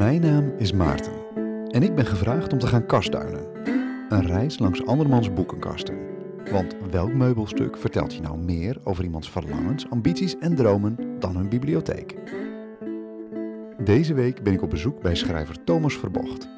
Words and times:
Mijn 0.00 0.20
naam 0.20 0.52
is 0.56 0.72
Maarten 0.72 1.12
en 1.68 1.82
ik 1.82 1.94
ben 1.94 2.06
gevraagd 2.06 2.52
om 2.52 2.58
te 2.58 2.66
gaan 2.66 2.86
kastduinen. 2.86 3.46
Een 4.08 4.26
reis 4.26 4.58
langs 4.58 4.86
andermans 4.86 5.32
boekenkasten. 5.32 5.98
Want 6.50 6.76
welk 6.90 7.12
meubelstuk 7.12 7.78
vertelt 7.78 8.14
je 8.14 8.20
nou 8.20 8.38
meer 8.38 8.76
over 8.84 9.04
iemands 9.04 9.30
verlangens, 9.30 9.90
ambities 9.90 10.38
en 10.38 10.54
dromen 10.56 11.18
dan 11.18 11.36
hun 11.36 11.48
bibliotheek? 11.48 12.16
Deze 13.84 14.14
week 14.14 14.42
ben 14.42 14.52
ik 14.52 14.62
op 14.62 14.70
bezoek 14.70 15.00
bij 15.00 15.14
schrijver 15.14 15.64
Thomas 15.64 15.98
Verbocht. 15.98 16.48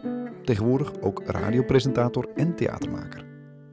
Tegenwoordig 0.45 1.01
ook 1.01 1.23
radiopresentator 1.25 2.29
en 2.35 2.55
theatermaker. 2.55 3.25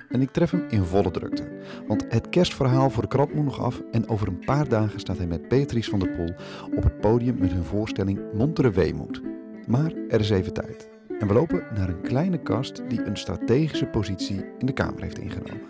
En 0.09 0.21
ik 0.21 0.31
tref 0.31 0.51
hem 0.51 0.65
in 0.69 0.83
volle 0.83 1.11
drukte. 1.11 1.51
Want 1.87 2.05
het 2.09 2.29
kerstverhaal 2.29 2.89
voor 2.89 3.03
de 3.03 3.09
krant 3.09 3.33
moet 3.33 3.45
nog 3.45 3.61
af 3.61 3.81
en 3.91 4.07
over 4.07 4.27
een 4.27 4.45
paar 4.45 4.67
dagen 4.67 4.99
staat 4.99 5.17
hij 5.17 5.27
met 5.27 5.47
Beatrice 5.47 5.89
van 5.89 5.99
der 5.99 6.11
Poel 6.11 6.33
op 6.75 6.83
het 6.83 6.99
podium 6.99 7.37
met 7.39 7.51
hun 7.51 7.63
voorstelling 7.63 8.19
Montere 8.33 8.71
Weemoed. 8.71 9.37
Maar 9.69 9.91
er 10.07 10.19
is 10.19 10.29
even 10.29 10.53
tijd. 10.53 10.89
En 11.19 11.27
we 11.27 11.33
lopen 11.33 11.63
naar 11.75 11.89
een 11.89 12.01
kleine 12.01 12.41
kast 12.41 12.81
die 12.87 13.05
een 13.05 13.17
strategische 13.17 13.85
positie 13.85 14.45
in 14.57 14.65
de 14.65 14.73
kamer 14.73 15.01
heeft 15.01 15.17
ingenomen. 15.17 15.67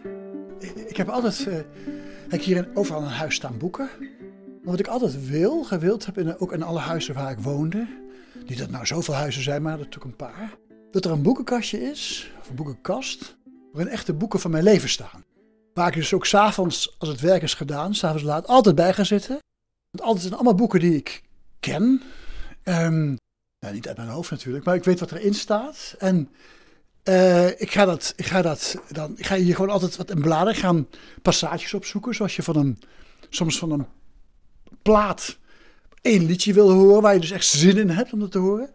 Ik 0.87 0.97
heb 0.97 1.09
altijd, 1.09 1.45
uh, 1.47 1.57
ik 2.29 2.41
hier 2.41 2.57
in, 2.57 2.75
overal 2.75 3.01
een 3.01 3.07
huis 3.07 3.35
staan 3.35 3.57
boeken. 3.57 3.89
Maar 4.63 4.71
wat 4.71 4.79
ik 4.79 4.87
altijd 4.87 5.27
wil, 5.27 5.63
gewild 5.63 6.05
heb, 6.05 6.17
in, 6.17 6.37
ook 6.37 6.53
in 6.53 6.63
alle 6.63 6.79
huizen 6.79 7.13
waar 7.13 7.31
ik 7.31 7.39
woonde. 7.39 7.87
Niet 8.47 8.57
dat 8.57 8.69
nou 8.69 8.85
zoveel 8.85 9.13
huizen 9.13 9.43
zijn, 9.43 9.61
maar 9.61 9.77
natuurlijk 9.77 10.05
een 10.05 10.15
paar. 10.15 10.57
Dat 10.91 11.05
er 11.05 11.11
een 11.11 11.21
boekenkastje 11.21 11.81
is, 11.81 12.31
of 12.39 12.49
een 12.49 12.55
boekenkast, 12.55 13.37
waarin 13.73 13.91
echte 13.91 14.13
boeken 14.13 14.39
van 14.39 14.51
mijn 14.51 14.63
leven 14.63 14.89
staan. 14.89 15.23
Waar 15.73 15.87
ik 15.87 15.93
dus 15.93 16.13
ook 16.13 16.25
s'avonds, 16.25 16.95
als 16.99 17.09
het 17.09 17.21
werk 17.21 17.41
is 17.41 17.53
gedaan, 17.53 17.95
s'avonds 17.95 18.23
laat, 18.23 18.47
altijd 18.47 18.75
bij 18.75 18.93
ga 18.93 19.03
zitten. 19.03 19.37
Want 19.91 20.03
altijd 20.03 20.21
zijn 20.21 20.33
allemaal 20.33 20.55
boeken 20.55 20.79
die 20.79 20.95
ik 20.95 21.23
ken. 21.59 22.01
Um, 22.63 23.17
nou, 23.59 23.73
niet 23.73 23.87
uit 23.87 23.97
mijn 23.97 24.09
hoofd 24.09 24.31
natuurlijk, 24.31 24.65
maar 24.65 24.75
ik 24.75 24.83
weet 24.83 24.99
wat 24.99 25.11
erin 25.11 25.33
staat. 25.33 25.95
En 25.97 26.29
uh, 27.03 27.47
ik, 27.47 27.71
ga 27.71 27.85
dat, 27.85 28.13
ik, 28.15 28.25
ga 28.25 28.41
dat 28.41 28.75
dan, 28.91 29.15
ga 29.17 29.35
hier 29.35 29.55
gewoon 29.55 29.71
altijd 29.71 29.95
wat 29.95 30.11
in 30.11 30.21
bladeren. 30.21 30.53
Ik 30.53 30.59
ga 30.59 30.99
passages 31.21 31.73
opzoeken, 31.73 32.15
zoals 32.15 32.35
je 32.35 32.43
van 32.43 32.55
een, 32.55 32.79
soms 33.29 33.57
van 33.57 33.71
een 33.71 33.85
plaat 34.81 35.37
één 36.01 36.25
liedje 36.25 36.53
wil 36.53 36.71
horen, 36.71 37.01
waar 37.01 37.13
je 37.13 37.19
dus 37.19 37.31
echt 37.31 37.45
zin 37.45 37.77
in 37.77 37.89
hebt 37.89 38.13
om 38.13 38.19
dat 38.19 38.31
te 38.31 38.37
horen. 38.37 38.69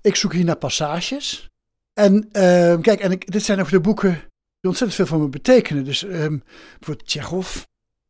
Ik 0.00 0.16
zoek 0.16 0.32
hier 0.32 0.44
naar 0.44 0.56
passages. 0.56 1.48
En 1.92 2.14
uh, 2.14 2.80
kijk, 2.80 3.00
en 3.00 3.10
ik, 3.10 3.32
dit 3.32 3.42
zijn 3.42 3.60
ook 3.60 3.70
de 3.70 3.80
boeken 3.80 4.12
die 4.60 4.70
ontzettend 4.70 4.94
veel 4.94 5.06
voor 5.06 5.20
me 5.20 5.28
betekenen. 5.28 5.84
Dus 5.84 6.02
um, 6.02 6.42
bijvoorbeeld 6.78 7.08
Tsjechov. 7.08 7.62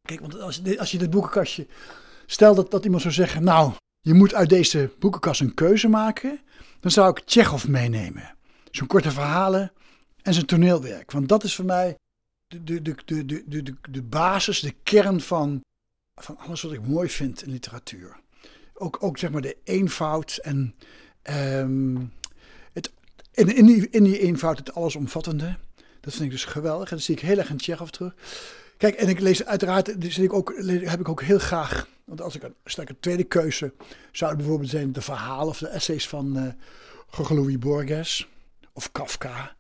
Kijk, 0.03 0.21
want 0.21 0.41
als, 0.41 0.63
als 0.79 0.91
je 0.91 0.99
dit 0.99 1.11
boekenkastje... 1.11 1.67
Stel 2.27 2.55
dat, 2.55 2.71
dat 2.71 2.85
iemand 2.85 3.03
zou 3.03 3.15
zeggen, 3.15 3.45
nou, 3.45 3.73
je 4.01 4.15
moet 4.15 4.35
uit 4.35 4.49
deze 4.49 4.91
boekenkast 4.99 5.41
een 5.41 5.55
keuze 5.55 5.89
maken. 5.89 6.41
Dan 6.81 6.91
zou 6.91 7.11
ik 7.11 7.25
Tsjechov 7.25 7.67
meenemen. 7.67 8.35
Zijn 8.71 8.89
korte 8.89 9.11
verhalen 9.11 9.73
en 10.23 10.35
zijn 10.35 10.47
toneelwerk. 10.47 11.11
Want 11.11 11.29
dat 11.29 11.45
is 11.45 11.55
voor 11.55 11.65
mij 11.65 11.97
de, 12.47 12.65
de, 12.65 12.83
de, 13.05 13.27
de, 13.27 13.45
de, 13.47 13.75
de, 13.91 14.03
basis, 14.03 14.61
de 14.61 14.75
kern 14.83 15.21
van, 15.21 15.61
van 16.15 16.39
alles 16.39 16.63
wat 16.63 16.73
ik 16.73 16.87
mooi 16.87 17.09
vind 17.09 17.43
in 17.43 17.51
literatuur. 17.51 18.17
Ook, 18.75 18.97
ook 19.01 19.19
zeg 19.19 19.31
maar 19.31 19.41
de 19.41 19.57
eenvoud 19.65 20.39
en 20.43 20.75
um, 21.59 22.13
het, 22.73 22.93
in, 23.33 23.57
in, 23.57 23.67
die, 23.67 23.89
in 23.91 24.05
die 24.05 24.19
eenvoud 24.19 24.59
het 24.59 24.75
allesomvattende. 24.75 25.57
Dat 26.01 26.13
vind 26.13 26.25
ik 26.25 26.31
dus 26.31 26.45
geweldig. 26.45 26.91
En 26.91 26.97
dat 26.97 27.05
zie 27.05 27.15
ik 27.15 27.21
heel 27.21 27.39
erg 27.39 27.51
in 27.51 27.57
Tsjechov 27.57 27.89
terug. 27.89 28.15
Kijk, 28.77 28.95
en 28.95 29.09
ik 29.09 29.21
lees 29.21 29.45
uiteraard, 29.45 30.01
dus 30.01 30.19
ik 30.19 30.33
ook, 30.33 30.55
heb 30.67 31.01
ik 31.01 31.09
ook 31.09 31.23
heel 31.23 31.39
graag, 31.39 31.89
want 32.11 32.23
als 32.23 32.35
ik 32.35 32.43
een, 32.43 32.55
stel 32.65 32.85
een 32.87 33.01
tweede 33.01 33.25
keuze, 33.25 33.73
zou 34.13 34.31
het 34.31 34.41
bijvoorbeeld 34.41 34.71
zijn 34.71 34.93
de 34.93 35.01
verhalen 35.01 35.49
of 35.49 35.59
de 35.59 35.69
essays 35.69 36.09
van 36.09 36.55
uh, 37.19 37.59
Borges 37.59 38.29
of 38.73 38.93
Kafka. 38.93 39.57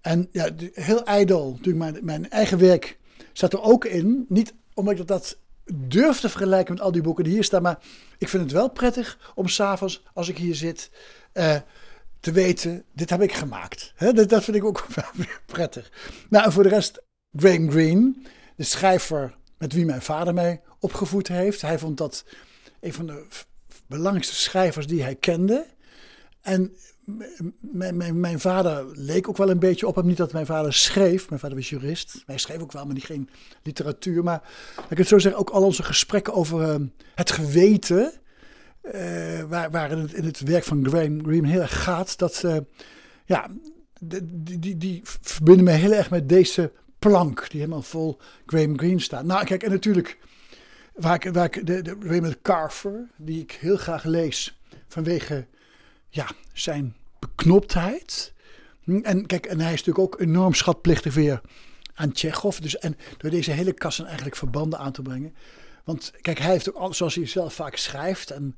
En 0.00 0.28
ja, 0.32 0.48
heel 0.72 1.04
ijdel, 1.04 1.50
natuurlijk 1.50 1.78
mijn, 1.78 2.04
mijn 2.04 2.30
eigen 2.30 2.58
werk 2.58 2.98
staat 3.32 3.52
er 3.52 3.62
ook 3.62 3.84
in. 3.84 4.24
Niet 4.28 4.54
omdat 4.74 4.98
ik 4.98 5.06
dat 5.06 5.38
durf 5.74 6.20
te 6.20 6.28
vergelijken 6.28 6.74
met 6.74 6.82
al 6.82 6.92
die 6.92 7.02
boeken 7.02 7.24
die 7.24 7.32
hier 7.32 7.44
staan, 7.44 7.62
maar 7.62 7.78
ik 8.18 8.28
vind 8.28 8.42
het 8.42 8.52
wel 8.52 8.70
prettig 8.70 9.32
om 9.34 9.48
s'avonds, 9.48 10.02
als 10.14 10.28
ik 10.28 10.38
hier 10.38 10.54
zit, 10.54 10.90
uh, 11.34 11.56
te 12.20 12.32
weten, 12.32 12.84
dit 12.92 13.10
heb 13.10 13.22
ik 13.22 13.32
gemaakt. 13.32 13.92
Dat, 13.98 14.28
dat, 14.28 14.44
vind 14.44 14.56
ik 14.56 14.64
ook 14.64 14.86
prettig. 15.46 15.92
Nou, 16.28 16.44
en 16.44 16.52
voor 16.52 16.62
de 16.62 16.68
rest, 16.68 17.02
Graham 17.36 17.70
Greene, 17.70 18.14
de 18.56 18.64
schrijver 18.64 19.34
met 19.58 19.72
wie 19.72 19.84
mijn 19.84 20.02
vader 20.02 20.34
mij 20.34 20.60
opgevoed 20.82 21.28
heeft. 21.28 21.62
Hij 21.62 21.78
vond 21.78 21.96
dat 21.96 22.24
een 22.80 22.92
van 22.92 23.06
de 23.06 23.26
belangrijkste 23.86 24.34
schrijvers 24.34 24.86
die 24.86 25.02
hij 25.02 25.14
kende. 25.14 25.66
En 26.40 26.76
mijn, 28.14 28.40
vader 28.40 28.86
leek 28.92 29.28
ook 29.28 29.36
wel 29.36 29.50
een 29.50 29.58
beetje 29.58 29.86
op 29.86 29.94
hem. 29.94 30.06
Niet 30.06 30.16
dat 30.16 30.32
mijn 30.32 30.46
vader 30.46 30.72
schreef. 30.72 31.28
Mijn 31.28 31.40
vader 31.40 31.56
was 31.56 31.68
jurist. 31.68 32.22
Hij 32.26 32.38
schreef 32.38 32.60
ook 32.60 32.72
wel, 32.72 32.84
maar 32.84 32.94
niet 32.94 33.04
geen 33.04 33.28
literatuur. 33.62 34.24
Maar 34.24 34.42
ik 34.88 34.98
het 34.98 35.08
zo 35.08 35.18
zeggen, 35.18 35.40
ook 35.40 35.50
al 35.50 35.62
onze 35.62 35.82
gesprekken 35.82 36.34
over 36.34 36.68
uh, 36.68 36.86
het 37.14 37.30
geweten. 37.30 38.12
Uh, 38.94 39.42
waar, 39.42 39.70
waar 39.70 39.90
in, 39.90 39.98
het, 39.98 40.12
in, 40.12 40.24
het, 40.24 40.40
werk 40.40 40.64
van 40.64 40.88
Graham 40.88 41.24
Greene 41.24 41.48
heel 41.48 41.60
erg 41.60 41.82
gaat. 41.82 42.18
Dat, 42.18 42.42
uh, 42.44 42.56
ja, 43.24 43.48
die, 44.00 44.58
die, 44.58 44.76
die 44.76 45.00
verbinden 45.04 45.64
mij 45.64 45.76
heel 45.76 45.92
erg 45.92 46.10
met 46.10 46.28
deze 46.28 46.72
plank 46.98 47.50
die 47.50 47.60
helemaal 47.60 47.82
vol 47.82 48.18
Graham 48.46 48.78
Greene 48.78 49.00
staat. 49.00 49.24
Nou, 49.24 49.44
kijk, 49.44 49.62
en 49.62 49.70
natuurlijk 49.70 50.18
waar 50.94 51.14
ik, 51.14 51.66
de, 51.66 51.82
de 51.82 51.96
Raymond 52.00 52.42
Carver, 52.42 53.08
die 53.16 53.40
ik 53.40 53.52
heel 53.52 53.76
graag 53.76 54.04
lees 54.04 54.58
vanwege 54.88 55.46
ja, 56.08 56.30
zijn 56.52 56.96
beknoptheid. 57.18 58.32
En 59.02 59.26
kijk, 59.26 59.46
en 59.46 59.60
hij 59.60 59.72
is 59.72 59.84
natuurlijk 59.84 60.14
ook 60.14 60.20
enorm 60.20 60.54
schatplichtig 60.54 61.14
weer 61.14 61.40
aan 61.94 62.12
Tsjechov. 62.12 62.58
Dus, 62.58 62.78
en 62.78 62.96
door 63.16 63.30
deze 63.30 63.50
hele 63.50 63.72
kassen 63.72 64.04
eigenlijk 64.06 64.36
verbanden 64.36 64.78
aan 64.78 64.92
te 64.92 65.02
brengen. 65.02 65.34
Want 65.84 66.12
kijk, 66.20 66.38
hij 66.38 66.50
heeft 66.50 66.74
ook 66.74 66.94
zoals 66.94 67.14
hij 67.14 67.26
zelf 67.26 67.54
vaak 67.54 67.76
schrijft 67.76 68.30
en 68.30 68.56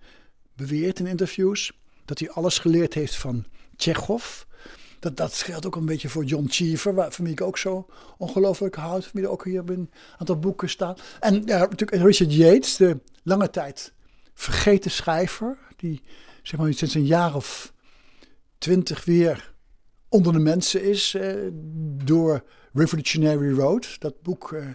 beweert 0.57 0.99
in 0.99 1.07
interviews, 1.07 1.73
dat 2.05 2.19
hij 2.19 2.31
alles 2.31 2.59
geleerd 2.59 2.95
heeft 2.95 3.17
van 3.17 3.45
Tsjechov. 3.77 4.45
Dat, 5.05 5.17
dat 5.17 5.35
geldt 5.35 5.67
ook 5.67 5.77
een 5.77 5.87
beetje 5.87 6.09
voor 6.09 6.25
John 6.25 6.47
Cheever, 6.49 6.95
waar, 6.95 7.13
van 7.13 7.25
wie 7.25 7.33
ik 7.33 7.41
ook 7.41 7.59
zo 7.59 7.87
ongelooflijk 8.19 8.75
houd. 8.75 9.03
Van 9.03 9.13
wie 9.13 9.23
er 9.23 9.31
ook 9.31 9.45
hier 9.45 9.63
een 9.67 9.91
aantal 10.19 10.39
boeken 10.39 10.69
staan. 10.69 10.97
En 11.21 11.43
ja, 11.47 11.59
natuurlijk 11.59 12.03
Richard 12.03 12.35
Yates, 12.35 12.77
de 12.77 12.99
lange 13.23 13.51
tijd 13.51 13.93
vergeten 14.35 14.91
schrijver. 14.91 15.59
Die 15.77 16.03
zeg 16.43 16.61
maar 16.61 16.73
sinds 16.73 16.95
een 16.95 17.07
jaar 17.07 17.35
of 17.35 17.73
twintig 18.59 19.05
weer 19.05 19.55
onder 20.09 20.33
de 20.33 20.39
mensen 20.39 20.83
is. 20.83 21.15
Eh, 21.15 21.35
door 22.05 22.45
Revolutionary 22.73 23.53
Road. 23.53 23.97
Dat 23.99 24.23
boek, 24.23 24.53
eh, 24.53 24.67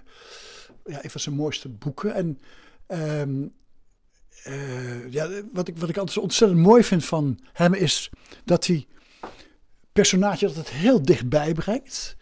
ja, 0.85 1.03
een 1.03 1.09
van 1.09 1.21
zijn 1.21 1.35
mooiste 1.35 1.69
boeken. 1.69 2.13
En 2.13 2.39
um, 2.87 3.53
uh, 4.47 5.11
ja, 5.11 5.29
wat, 5.53 5.67
ik, 5.67 5.77
wat 5.77 5.89
ik 5.89 5.97
altijd 5.97 6.15
zo 6.15 6.19
ontzettend 6.19 6.61
mooi 6.61 6.83
vind 6.83 7.05
van 7.05 7.39
hem 7.53 7.73
is 7.73 8.09
dat 8.45 8.65
hij 8.67 8.87
personage 9.99 10.45
dat 10.45 10.55
het 10.55 10.69
heel 10.69 11.01
dichtbij 11.01 11.53
brengt. 11.53 12.15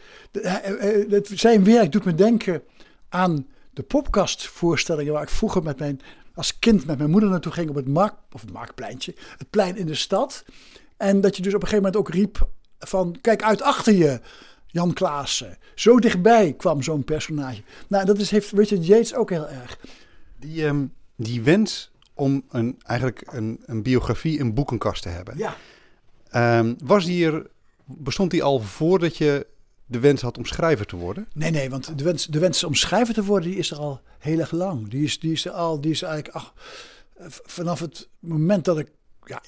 Zijn 1.23 1.63
werk 1.63 1.91
doet 1.91 2.05
me 2.05 2.15
denken 2.15 2.63
aan 3.09 3.47
de 3.73 3.83
popkastvoorstellingen 3.83 5.13
waar 5.13 5.21
ik 5.21 5.29
vroeger 5.29 5.63
met 5.63 5.79
mijn, 5.79 6.01
als 6.33 6.59
kind 6.59 6.85
met 6.85 6.97
mijn 6.97 7.09
moeder 7.09 7.29
naartoe 7.29 7.51
ging 7.51 7.69
op 7.69 7.75
het 7.75 7.88
markt, 7.88 8.15
of 8.31 8.41
het 8.41 8.51
marktpleintje, 8.51 9.15
het 9.38 9.49
plein 9.49 9.77
in 9.77 9.85
de 9.85 9.95
stad. 9.95 10.45
En 10.97 11.21
dat 11.21 11.35
je 11.35 11.41
dus 11.41 11.53
op 11.53 11.61
een 11.61 11.67
gegeven 11.67 11.91
moment 11.91 12.07
ook 12.07 12.15
riep 12.15 12.49
van 12.79 13.17
kijk 13.21 13.43
uit 13.43 13.61
achter 13.61 13.94
je, 13.94 14.19
Jan 14.67 14.94
Klaassen. 14.94 15.57
Zo 15.75 15.99
dichtbij 15.99 16.53
kwam 16.53 16.81
zo'n 16.81 17.03
personage. 17.03 17.61
Nou, 17.88 18.05
dat 18.05 18.19
is, 18.19 18.31
heeft 18.31 18.51
Richard 18.51 18.88
Yates 18.88 19.15
ook 19.15 19.29
heel 19.29 19.47
erg. 19.47 19.79
Die, 20.39 20.65
um, 20.65 20.94
die 21.15 21.41
wens 21.41 21.91
om 22.13 22.44
een, 22.49 22.79
eigenlijk 22.83 23.23
een, 23.25 23.63
een 23.65 23.83
biografie, 23.83 24.39
een 24.39 24.53
boekenkast 24.53 25.01
te 25.01 25.09
hebben. 25.09 25.38
Ja. 25.38 25.56
Um, 26.59 26.75
was 26.83 27.06
hier 27.06 27.47
bestond 27.88 28.31
die 28.31 28.44
al 28.44 28.60
voordat 28.60 29.18
je 29.18 29.48
de 29.86 30.00
wens 30.00 30.22
had 30.22 30.38
om 30.38 30.45
schrijver 30.45 30.86
te 30.86 30.95
worden? 30.95 31.28
Nee, 31.34 31.51
nee, 31.51 31.69
want 31.69 31.98
de 31.98 32.04
wens, 32.04 32.25
de 32.25 32.39
wens 32.39 32.63
om 32.63 32.75
schrijver 32.75 33.13
te 33.13 33.24
worden, 33.24 33.50
die 33.50 33.60
is 33.60 33.72
er 33.72 33.78
al 33.78 34.01
heel 34.19 34.39
erg 34.39 34.51
lang. 34.51 34.89
Die 34.89 35.04
is, 35.04 35.19
die 35.19 35.31
is 35.31 35.45
er 35.45 35.51
al, 35.51 35.81
die 35.81 35.92
is 35.92 36.01
eigenlijk, 36.01 36.36
ach, 36.36 36.54
vanaf 37.45 37.80
het 37.80 38.10
moment 38.19 38.66
dat 38.66 38.80
ik, 38.80 38.92
ja, 39.25 39.42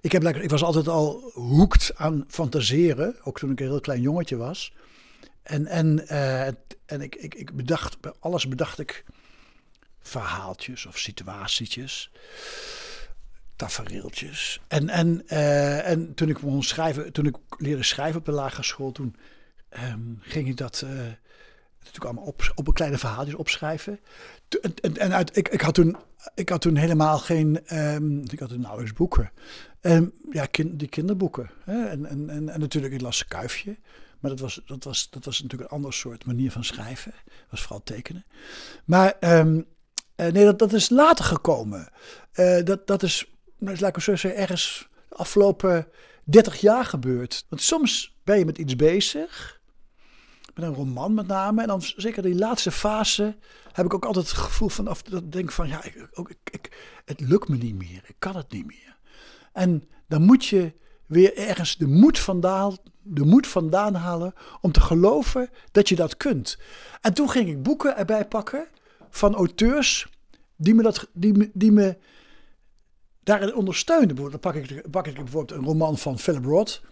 ik, 0.00 0.12
heb 0.12 0.22
lekker, 0.22 0.42
ik 0.42 0.50
was 0.50 0.62
altijd 0.62 0.88
al 0.88 1.30
hoekt 1.34 1.92
aan 1.96 2.24
fantaseren, 2.28 3.16
ook 3.22 3.38
toen 3.38 3.50
ik 3.50 3.60
een 3.60 3.66
heel 3.66 3.80
klein 3.80 4.00
jongetje 4.00 4.36
was. 4.36 4.72
En, 5.42 5.66
en, 5.66 6.04
uh, 6.10 6.46
en 6.46 7.00
ik, 7.00 7.14
ik, 7.14 7.34
ik 7.34 7.56
bedacht, 7.56 8.00
bij 8.00 8.12
alles 8.20 8.48
bedacht 8.48 8.78
ik 8.78 9.04
verhaaltjes 10.00 10.86
of 10.86 10.98
situatietjes 10.98 12.10
tafereeltjes. 13.56 14.60
En, 14.68 14.88
en, 14.88 15.22
uh, 15.28 15.88
en 15.88 16.14
toen 16.14 16.28
ik 16.28 16.40
begon 16.40 16.62
schrijven, 16.62 17.12
toen 17.12 17.26
ik 17.26 17.36
leerde 17.58 17.82
schrijven 17.82 18.18
op 18.18 18.24
de 18.24 18.32
lagere 18.32 18.62
school, 18.62 18.92
toen 18.92 19.16
um, 19.92 20.18
ging 20.20 20.48
ik 20.48 20.56
dat 20.56 20.82
uh, 20.84 20.90
natuurlijk 21.78 22.04
allemaal 22.04 22.24
op, 22.24 22.52
op 22.54 22.66
een 22.66 22.72
kleine 22.72 22.98
verhaaltjes 22.98 23.34
opschrijven. 23.34 24.00
En, 24.80 24.96
en, 24.96 25.12
uit, 25.12 25.36
ik, 25.36 25.48
ik, 25.48 25.60
had 25.60 25.74
toen, 25.74 25.96
ik 26.34 26.48
had 26.48 26.60
toen 26.60 26.76
helemaal 26.76 27.18
geen, 27.18 27.78
um, 27.78 28.22
ik 28.30 28.38
had 28.38 28.48
toen 28.48 28.60
nauwelijks 28.60 28.92
boeken. 28.92 29.30
Um, 29.80 30.12
ja, 30.30 30.46
kind, 30.46 30.78
die 30.78 30.88
kinderboeken. 30.88 31.50
Hè? 31.64 31.84
En, 31.84 32.06
en, 32.06 32.30
en, 32.30 32.48
en, 32.48 32.60
natuurlijk, 32.60 32.94
ik 32.94 33.00
las 33.00 33.24
Kuifje. 33.24 33.76
Maar 34.20 34.30
dat 34.30 34.40
was, 34.40 34.60
dat, 34.66 34.84
was, 34.84 35.10
dat 35.10 35.24
was 35.24 35.42
natuurlijk 35.42 35.70
een 35.70 35.76
ander 35.76 35.92
soort 35.92 36.24
manier 36.24 36.50
van 36.50 36.64
schrijven. 36.64 37.12
Dat 37.12 37.50
was 37.50 37.60
vooral 37.60 37.82
tekenen. 37.82 38.24
Maar 38.84 39.16
uh, 39.20 39.40
nee, 40.16 40.44
dat, 40.44 40.58
dat 40.58 40.72
is 40.72 40.88
later 40.88 41.24
gekomen. 41.24 41.88
Dat, 42.64 42.86
dat 42.86 43.02
is, 43.02 43.33
laat 43.64 43.96
ik 43.96 44.02
zo 44.16 44.28
ergens 44.28 44.88
de 45.08 45.14
afgelopen 45.14 45.86
30 46.24 46.60
jaar 46.60 46.84
gebeurd. 46.84 47.44
Want 47.48 47.62
soms 47.62 48.16
ben 48.24 48.38
je 48.38 48.44
met 48.44 48.58
iets 48.58 48.76
bezig 48.76 49.60
met 50.54 50.64
een 50.64 50.74
roman 50.74 51.14
met 51.14 51.26
name. 51.26 51.62
En 51.62 51.68
dan 51.68 51.82
zeker 51.82 52.22
die 52.22 52.34
laatste 52.34 52.70
fase 52.70 53.36
heb 53.72 53.84
ik 53.84 53.94
ook 53.94 54.04
altijd 54.04 54.28
het 54.28 54.36
gevoel 54.36 54.68
van, 54.68 54.88
of 54.88 55.02
dat 55.02 55.32
denk 55.32 55.52
van, 55.52 55.68
ja, 55.68 55.84
ik, 55.84 56.08
ik, 56.50 56.72
het 57.04 57.20
lukt 57.20 57.48
me 57.48 57.56
niet 57.56 57.74
meer. 57.74 58.02
Ik 58.06 58.14
kan 58.18 58.36
het 58.36 58.52
niet 58.52 58.66
meer. 58.66 58.96
En 59.52 59.88
dan 60.08 60.22
moet 60.22 60.44
je 60.44 60.72
weer 61.06 61.36
ergens 61.36 61.76
de 61.76 61.86
moed 61.86 62.18
vandaan, 62.18 62.76
de 63.02 63.24
moed 63.24 63.46
vandaan 63.46 63.94
halen 63.94 64.34
om 64.60 64.72
te 64.72 64.80
geloven 64.80 65.50
dat 65.72 65.88
je 65.88 65.94
dat 65.94 66.16
kunt. 66.16 66.58
En 67.00 67.14
toen 67.14 67.30
ging 67.30 67.48
ik 67.48 67.62
boeken 67.62 67.96
erbij 67.96 68.26
pakken 68.26 68.66
van 69.10 69.34
auteurs 69.34 70.06
die 70.56 70.74
me, 70.74 70.82
dat, 70.82 71.08
die, 71.12 71.50
die 71.54 71.72
me 71.72 71.96
daarin 73.24 73.54
ondersteunden. 73.54 74.16
Dan 74.16 74.40
pak 74.40 74.54
ik, 74.54 74.90
pak 74.90 75.06
ik 75.06 75.14
bijvoorbeeld 75.14 75.58
een 75.58 75.64
roman 75.64 75.98
van 75.98 76.18
Philip 76.18 76.44
Roth. 76.44 76.82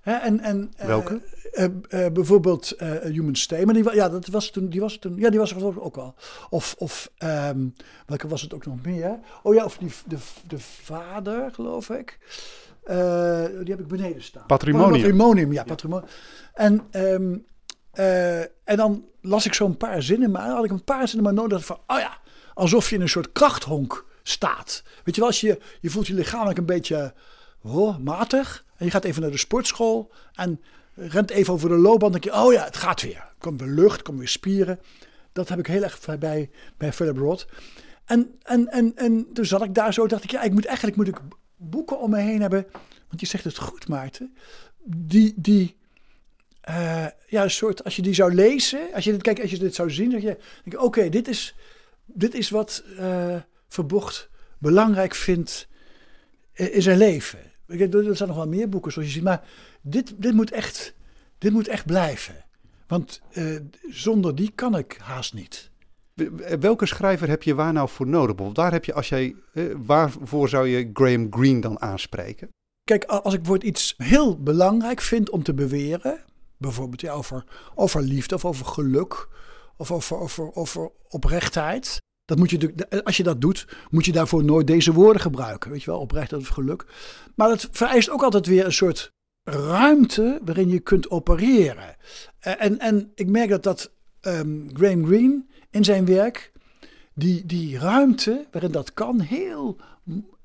Hè, 0.00 0.12
en, 0.12 0.40
en, 0.40 0.72
Welke? 0.76 1.20
Uh, 1.52 1.64
uh, 1.64 2.06
bijvoorbeeld 2.12 2.74
Human 3.02 3.34
Stay. 3.34 3.64
Maar 3.64 3.74
die, 3.74 3.94
ja, 3.94 4.08
dat 4.08 4.26
was 4.26 4.50
toen, 4.50 4.68
die 4.68 4.80
was 4.80 4.96
toen. 4.98 5.16
Ja, 5.16 5.30
die 5.30 5.38
was 5.38 5.54
er 5.54 5.82
ook 5.82 5.96
al. 5.96 6.14
Of, 6.50 6.74
of 6.78 7.10
um, 7.18 7.74
welke 8.06 8.28
was 8.28 8.42
het 8.42 8.54
ook 8.54 8.66
nog 8.66 8.82
meer? 8.82 9.18
Oh 9.42 9.54
ja, 9.54 9.64
of 9.64 9.76
die, 9.76 9.92
de, 10.06 10.16
de 10.48 10.58
vader, 10.58 11.50
geloof 11.52 11.90
ik. 11.90 12.18
die 13.62 13.70
heb 13.70 13.80
ik 13.80 13.88
beneden 13.88 14.22
staan. 14.22 14.46
Patrimonium. 14.46 14.92
Patrimonium, 14.92 15.52
ja, 15.52 15.64
patrimonium. 15.64 16.08
En, 16.54 16.82
um, 16.92 17.46
en 18.64 18.76
dan 18.76 19.04
las 19.20 19.46
ik 19.46 19.54
zo'n 19.54 19.76
paar 19.76 20.02
zinnen, 20.02 20.30
maar 20.30 20.48
had 20.48 20.64
ik 20.64 20.70
een 20.70 20.84
paar 20.84 21.08
zinnen 21.08 21.24
maar 21.24 21.42
nodig 21.42 21.64
van, 21.64 21.78
oh 21.86 21.98
ja, 21.98 22.18
alsof 22.54 22.90
je 22.90 22.94
in 22.94 23.00
een 23.00 23.08
soort 23.08 23.32
krachthonk 23.32 24.04
staat. 24.22 24.82
Weet 25.04 25.14
je 25.14 25.20
wel, 25.20 25.30
als 25.30 25.40
je, 25.40 25.58
je 25.80 25.90
voelt 25.90 26.06
je 26.06 26.14
lichamelijk 26.14 26.58
een 26.58 26.66
beetje 26.66 27.14
matig. 28.00 28.64
En 28.76 28.84
je 28.84 28.90
gaat 28.90 29.04
even 29.04 29.22
naar 29.22 29.30
de 29.30 29.36
sportschool 29.36 30.12
en 30.34 30.60
rent 30.94 31.30
even 31.30 31.52
over 31.52 31.68
de 31.68 31.74
loopband. 31.74 32.12
Dan 32.12 32.20
denk 32.20 32.34
je, 32.34 32.42
oh 32.42 32.52
ja, 32.52 32.64
het 32.64 32.76
gaat 32.76 33.02
weer. 33.02 33.30
Komt 33.38 33.60
weer 33.60 33.70
lucht, 33.70 34.02
komt 34.02 34.18
weer 34.18 34.28
spieren. 34.28 34.80
Dat 35.32 35.48
heb 35.48 35.58
ik 35.58 35.66
heel 35.66 35.82
erg 35.82 36.18
bij, 36.18 36.50
bij 36.76 36.92
Philip 36.92 37.16
Roth. 37.16 37.46
En, 38.04 38.38
en, 38.42 38.68
en, 38.68 38.96
en 38.96 39.26
toen 39.32 39.44
zat 39.44 39.62
ik 39.62 39.74
daar 39.74 39.92
zo, 39.92 40.06
dacht 40.06 40.24
ik, 40.24 40.30
ja, 40.30 40.42
ik 40.42 40.52
moet 40.52 40.64
eigenlijk 40.64 40.96
moet 40.96 41.08
ik 41.08 41.20
boeken 41.56 42.00
om 42.00 42.10
me 42.10 42.18
heen 42.18 42.40
hebben. 42.40 42.66
Want 43.08 43.20
je 43.20 43.26
zegt 43.26 43.44
het 43.44 43.58
goed, 43.58 43.88
Maarten. 43.88 44.36
Die, 44.84 45.34
die 45.36 45.76
uh, 46.68 47.06
ja, 47.26 47.42
een 47.42 47.50
soort, 47.50 47.84
als 47.84 47.96
je 47.96 48.02
die 48.02 48.14
zou 48.14 48.34
lezen, 48.34 48.92
als 48.94 49.04
je 49.04 49.10
dit, 49.12 49.22
kijk, 49.22 49.40
als 49.40 49.50
je 49.50 49.58
dit 49.58 49.74
zou 49.74 49.90
zien, 49.90 50.10
je, 50.10 50.20
denk 50.20 50.36
je, 50.64 50.80
oké, 50.80 51.08
dit, 51.08 51.28
is, 51.28 51.54
dit 52.04 52.34
is 52.34 52.50
wat 52.50 52.84
uh, 52.98 53.36
Verbocht 53.72 54.30
belangrijk 54.58 55.14
vindt 55.14 55.68
in 56.52 56.82
zijn 56.82 56.98
leven. 56.98 57.38
Er 57.66 58.16
zijn 58.16 58.28
nog 58.28 58.36
wel 58.36 58.48
meer 58.48 58.68
boeken 58.68 58.92
zoals 58.92 59.08
je 59.08 59.14
ziet, 59.14 59.22
maar 59.22 59.44
dit, 59.80 60.14
dit, 60.16 60.32
moet, 60.34 60.50
echt, 60.50 60.94
dit 61.38 61.52
moet 61.52 61.68
echt 61.68 61.86
blijven. 61.86 62.44
Want 62.86 63.20
uh, 63.32 63.60
zonder 63.90 64.34
die 64.34 64.52
kan 64.54 64.76
ik 64.76 64.98
haast 65.02 65.34
niet. 65.34 65.70
Welke 66.60 66.86
schrijver 66.86 67.28
heb 67.28 67.42
je 67.42 67.54
waar 67.54 67.72
nou 67.72 67.88
voor 67.88 68.06
nodig? 68.06 68.26
Bijvoorbeeld, 68.26 68.56
daar 68.56 68.72
heb 68.72 68.84
je, 68.84 68.94
als 68.94 69.08
jij, 69.08 69.36
uh, 69.54 69.74
waarvoor 69.78 70.48
zou 70.48 70.68
je 70.68 70.90
Graham 70.92 71.26
Greene 71.30 71.60
dan 71.60 71.80
aanspreken? 71.80 72.48
Kijk, 72.84 73.04
als 73.04 73.34
ik 73.34 73.40
bijvoorbeeld 73.40 73.70
iets 73.70 73.94
heel 73.96 74.42
belangrijk 74.42 75.00
vind 75.00 75.30
om 75.30 75.42
te 75.42 75.54
beweren, 75.54 76.24
bijvoorbeeld 76.56 77.00
ja, 77.00 77.12
over, 77.12 77.44
over 77.74 78.02
liefde 78.02 78.34
of 78.34 78.44
over 78.44 78.66
geluk 78.66 79.28
of 79.76 79.90
over, 79.90 80.18
over, 80.18 80.54
over 80.54 80.90
oprechtheid, 81.08 82.00
dat 82.24 82.38
moet 82.38 82.50
je, 82.50 82.74
als 83.04 83.16
je 83.16 83.22
dat 83.22 83.40
doet, 83.40 83.66
moet 83.90 84.04
je 84.04 84.12
daarvoor 84.12 84.44
nooit 84.44 84.66
deze 84.66 84.92
woorden 84.92 85.22
gebruiken. 85.22 85.70
Weet 85.70 85.82
je 85.82 85.90
wel, 85.90 86.00
oprecht 86.00 86.32
of 86.32 86.48
geluk. 86.48 86.86
Maar 87.34 87.50
het 87.50 87.68
vereist 87.70 88.10
ook 88.10 88.22
altijd 88.22 88.46
weer 88.46 88.64
een 88.64 88.72
soort 88.72 89.12
ruimte 89.44 90.40
waarin 90.44 90.68
je 90.68 90.80
kunt 90.80 91.10
opereren. 91.10 91.96
Eh, 92.38 92.52
en, 92.58 92.78
en 92.78 93.12
ik 93.14 93.28
merk 93.28 93.48
dat 93.48 93.62
dat 93.62 93.92
um, 94.20 94.70
Graham 94.72 95.06
Greene 95.06 95.44
in 95.70 95.84
zijn 95.84 96.04
werk, 96.04 96.52
die, 97.14 97.46
die 97.46 97.78
ruimte 97.78 98.46
waarin 98.50 98.72
dat 98.72 98.92
kan, 98.92 99.20
heel, 99.20 99.76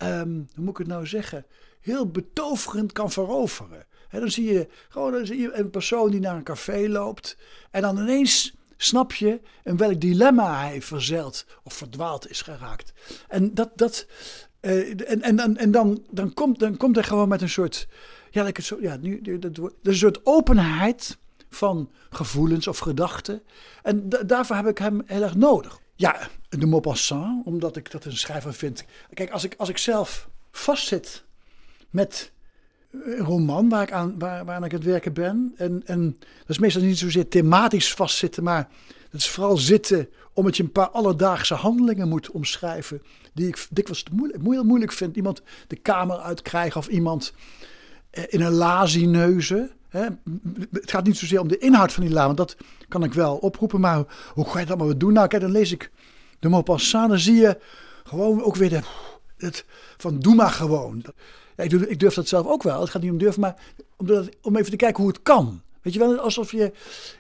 um, 0.04 0.48
hoe 0.56 0.64
moet 0.64 0.70
ik 0.70 0.78
het 0.78 0.88
nou 0.88 1.08
zeggen, 1.08 1.46
heel 1.80 2.12
betoverend 2.12 2.92
kan 2.92 3.12
veroveren. 3.12 3.86
He, 4.08 4.20
dan 4.20 4.32
zie 4.32 4.54
je 4.54 4.68
gewoon 4.90 5.12
dan 5.12 5.26
zie 5.26 5.40
je 5.42 5.54
een 5.54 5.70
persoon 5.70 6.12
die 6.12 6.20
naar 6.20 6.36
een 6.36 6.44
café 6.44 6.90
loopt 6.90 7.38
en 7.72 7.82
dan 7.82 7.98
ineens 7.98 8.56
snap 8.78 9.14
je 9.14 9.42
in 9.64 9.78
welk 9.78 10.02
dilemma 10.02 10.60
hij 10.60 10.82
verzeild 10.82 11.46
of 11.64 11.74
verdwaald 11.74 12.30
is 12.30 12.42
geraakt. 12.42 12.94
En, 13.28 13.54
dat, 13.54 13.70
dat, 13.76 14.06
uh, 14.62 14.90
en, 15.12 15.22
en, 15.22 15.58
en 15.58 15.72
dan, 15.72 16.04
dan, 16.10 16.34
komt, 16.34 16.60
dan 16.60 16.78
komt 16.78 16.96
hij 16.96 17.04
gewoon 17.04 17.28
met 17.28 17.42
een 17.42 17.50
soort, 17.50 17.88
ja, 18.32 18.52
zo, 18.62 18.78
ja 18.82 18.98
nu, 18.98 19.40
dat, 19.40 19.58
een 19.84 19.96
soort 19.96 20.26
openheid 20.26 21.18
van 21.50 21.92
gevoelens 22.10 22.68
of 22.68 22.78
gedachten. 22.78 23.42
En 23.84 24.10
daarvoor 24.26 24.56
heb 24.56 24.68
ik 24.68 24.78
hem 24.78 25.02
heel 25.06 25.22
erg 25.22 25.36
nodig. 25.36 25.80
Ja, 25.96 26.30
de 26.50 26.66
Maupassant, 26.66 27.46
omdat 27.46 27.76
ik 27.76 27.92
dat 27.92 28.06
een 28.06 28.18
schrijver 28.18 28.54
vind. 28.54 28.86
Kijk, 29.14 29.32
als 29.32 29.44
ik, 29.44 29.56
als 29.58 29.70
ik 29.70 29.78
zelf 29.78 30.30
vastzit 30.52 31.24
met 31.90 32.32
roman 33.18 33.70
waar 33.70 33.82
ik 33.82 33.92
aan, 33.92 34.20
waar, 34.20 34.46
waar 34.46 34.66
ik 34.66 34.72
het 34.72 34.84
werken 34.84 35.14
ben. 35.14 35.54
En, 35.58 35.82
en 35.86 36.16
dat 36.20 36.50
is 36.50 36.60
meestal 36.60 36.82
niet 36.82 36.98
zozeer 36.98 37.28
thematisch 37.28 37.94
vastzitten, 37.94 38.44
maar 38.44 38.70
dat 39.10 39.20
is 39.20 39.30
vooral 39.30 39.58
zitten 39.58 40.10
omdat 40.34 40.58
je 40.58 40.64
een 40.64 40.72
paar 40.72 40.90
alledaagse 40.90 41.54
handelingen 41.54 42.10
moet 42.10 42.32
omschrijven. 42.32 43.02
Die 43.34 43.48
ik 43.48 43.68
dikwijls 43.70 44.04
moeilijk, 44.12 44.64
moeilijk 44.64 44.92
vind. 44.92 45.16
Iemand 45.16 45.42
de 45.68 45.76
kamer 45.76 46.18
uitkrijgen 46.18 46.80
of 46.80 46.88
iemand 46.88 47.34
eh, 48.10 48.24
in 48.28 48.42
een 48.42 48.54
la 48.54 48.86
zien 48.86 49.12
neuzen. 49.12 49.72
Het 50.72 50.92
gaat 50.92 51.06
niet 51.06 51.18
zozeer 51.18 51.40
om 51.40 51.48
de 51.48 51.58
inhoud 51.58 51.92
van 51.92 52.04
die 52.04 52.14
la, 52.14 52.26
want 52.26 52.38
dat 52.38 52.58
kan 52.88 53.04
ik 53.04 53.14
wel 53.14 53.38
oproepen. 53.38 53.80
Maar 53.80 54.04
hoe 54.34 54.50
ga 54.50 54.60
je 54.60 54.66
dat 54.66 54.78
maar 54.78 54.98
doen? 54.98 55.14
Nou, 55.14 55.28
kijk, 55.28 55.42
dan 55.42 55.52
lees 55.52 55.72
ik 55.72 55.92
de 56.40 56.50
Maupassant. 56.50 57.10
Dan 57.10 57.20
zie 57.20 57.36
je 57.36 57.60
gewoon 58.04 58.44
ook 58.44 58.56
weer 58.56 58.70
de, 58.70 58.82
het, 59.38 59.66
van 59.98 60.20
doe 60.20 60.36
maar 60.36 60.52
gewoon. 60.52 61.04
Ik, 61.58 62.00
durf, 62.00 62.14
dat 62.14 62.28
zelf 62.28 62.48
ook 62.48 62.64
wel. 62.64 62.82
Het 62.82 62.90
gaat 62.90 63.02
niet 63.02 63.12
om 63.12 63.18
durven, 63.18 63.42
maar 63.42 63.56
om, 63.96 64.30
om 64.42 64.56
even 64.56 64.72
te 64.72 64.78
kijken 64.78 65.04
hoe 65.04 65.12
het 65.12 65.22
kan. 65.22 65.62
Weet 65.82 65.94
je 65.94 66.00
wel, 66.00 66.20
alsof 66.20 66.52
je 66.52 66.72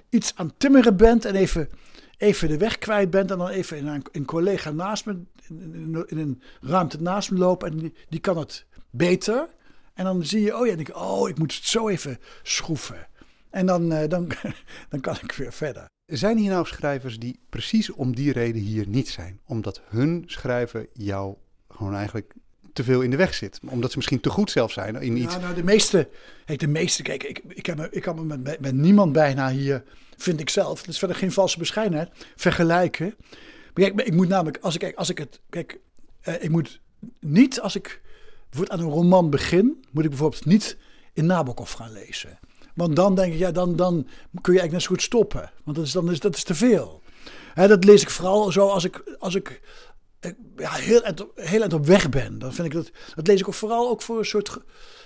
iets 0.09 0.35
aan 0.35 0.53
timmeren 0.57 0.97
bent 0.97 1.25
en 1.25 1.35
even, 1.35 1.69
even 2.17 2.47
de 2.47 2.57
weg 2.57 2.77
kwijt 2.77 3.09
bent. 3.09 3.31
En 3.31 3.37
dan 3.37 3.49
even 3.49 3.85
een, 3.85 4.03
een 4.11 4.25
collega 4.25 4.71
naast 4.71 5.05
me, 5.05 5.19
in, 5.49 6.05
in, 6.07 6.17
een 6.17 6.41
ruimte 6.61 7.01
naast 7.01 7.31
me 7.31 7.37
lopen. 7.37 7.71
En 7.71 7.93
die, 8.09 8.19
kan 8.19 8.37
het 8.37 8.65
beter. 8.89 9.47
En 9.93 10.03
dan 10.03 10.25
zie 10.25 10.41
je, 10.41 10.57
oh 10.57 10.67
ja, 10.67 10.75
denk 10.75 10.87
ik, 10.87 10.95
oh, 10.95 11.29
ik 11.29 11.37
moet 11.37 11.55
het 11.55 11.65
zo 11.65 11.89
even 11.89 12.19
schroeven. 12.43 13.07
En 13.49 13.65
dan, 13.65 13.93
uh, 13.93 14.07
dan, 14.07 14.27
dan 14.89 14.99
kan 14.99 15.15
ik 15.23 15.31
weer 15.31 15.53
verder. 15.53 15.85
Zijn 16.05 16.37
hier 16.37 16.51
nou 16.51 16.65
schrijvers 16.65 17.19
die 17.19 17.39
precies 17.49 17.91
om 17.91 18.15
die 18.15 18.31
reden 18.31 18.61
hier 18.61 18.87
niet 18.87 19.09
zijn? 19.09 19.39
Omdat 19.45 19.81
hun 19.87 20.23
schrijven 20.25 20.87
jou 20.93 21.35
gewoon 21.69 21.95
eigenlijk 21.95 22.33
te 22.77 22.83
veel 22.83 23.01
in 23.01 23.09
de 23.09 23.17
weg 23.17 23.33
zit. 23.33 23.59
Omdat 23.69 23.89
ze 23.89 23.97
misschien 23.97 24.19
te 24.19 24.29
goed 24.29 24.51
zelf 24.51 24.71
zijn 24.71 24.95
in 24.95 25.17
iets. 25.17 25.33
Ja, 25.33 25.39
nou, 25.39 25.55
de 25.55 25.63
meeste, 25.63 26.09
kijk, 26.45 26.59
de 26.59 26.67
meeste, 26.67 27.01
kijk, 27.01 27.23
ik, 27.23 27.41
ik, 27.47 27.65
heb, 27.65 27.87
ik 27.91 28.01
kan 28.01 28.27
me 28.27 28.37
met, 28.37 28.59
met 28.59 28.75
niemand 28.75 29.11
bijna 29.11 29.49
hier, 29.49 29.83
vind 30.17 30.39
ik 30.39 30.49
zelf, 30.49 30.79
dat 30.79 30.87
is 30.87 30.99
verder 30.99 31.17
geen 31.17 31.31
valse 31.31 31.57
bescheidenheid, 31.57 32.09
vergelijken. 32.35 33.15
Maar 33.73 33.91
kijk, 33.91 34.01
ik 34.01 34.13
moet 34.13 34.27
namelijk, 34.27 34.57
als 34.61 34.73
ik, 34.73 34.79
kijk, 34.79 34.95
als 34.95 35.09
ik 35.09 35.17
het, 35.17 35.39
kijk, 35.49 35.79
eh, 36.21 36.43
ik 36.43 36.49
moet 36.49 36.79
niet, 37.19 37.61
als 37.61 37.75
ik 37.75 38.01
bijvoorbeeld 38.49 38.79
aan 38.79 38.85
een 38.85 38.93
roman 38.93 39.29
begin, 39.29 39.85
moet 39.91 40.03
ik 40.03 40.09
bijvoorbeeld 40.09 40.45
niet 40.45 40.77
in 41.13 41.25
Nabokov 41.25 41.73
gaan 41.73 41.91
lezen. 41.91 42.39
Want 42.75 42.95
dan 42.95 43.15
denk 43.15 43.33
ik, 43.33 43.39
ja, 43.39 43.51
dan, 43.51 43.75
dan 43.75 43.93
kun 44.41 44.53
je 44.53 44.59
eigenlijk 44.59 44.71
net 44.71 44.81
zo 44.81 44.87
goed 44.87 45.01
stoppen. 45.01 45.51
Want 45.63 45.77
dat 45.77 45.85
is, 45.85 45.91
dan 45.91 46.11
is, 46.11 46.19
dat 46.19 46.35
is 46.35 46.43
te 46.43 46.55
veel. 46.55 47.01
Hè, 47.53 47.67
dat 47.67 47.83
lees 47.83 48.01
ik 48.01 48.09
vooral 48.09 48.51
zo 48.51 48.67
als 48.67 48.83
ik, 48.83 49.15
als 49.19 49.35
ik 49.35 49.61
ja, 50.55 50.71
heel, 50.71 51.01
heel 51.35 51.61
eind 51.61 51.73
op 51.73 51.85
weg 51.85 52.09
ben. 52.09 52.39
Dan 52.39 52.53
vind 52.53 52.67
ik 52.67 52.73
dat, 52.73 52.91
dat 53.15 53.27
lees 53.27 53.39
ik 53.39 53.47
ook 53.47 53.53
vooral 53.53 53.89
ook 53.89 54.01
voor 54.01 54.17
een 54.17 54.25
soort, 54.25 54.57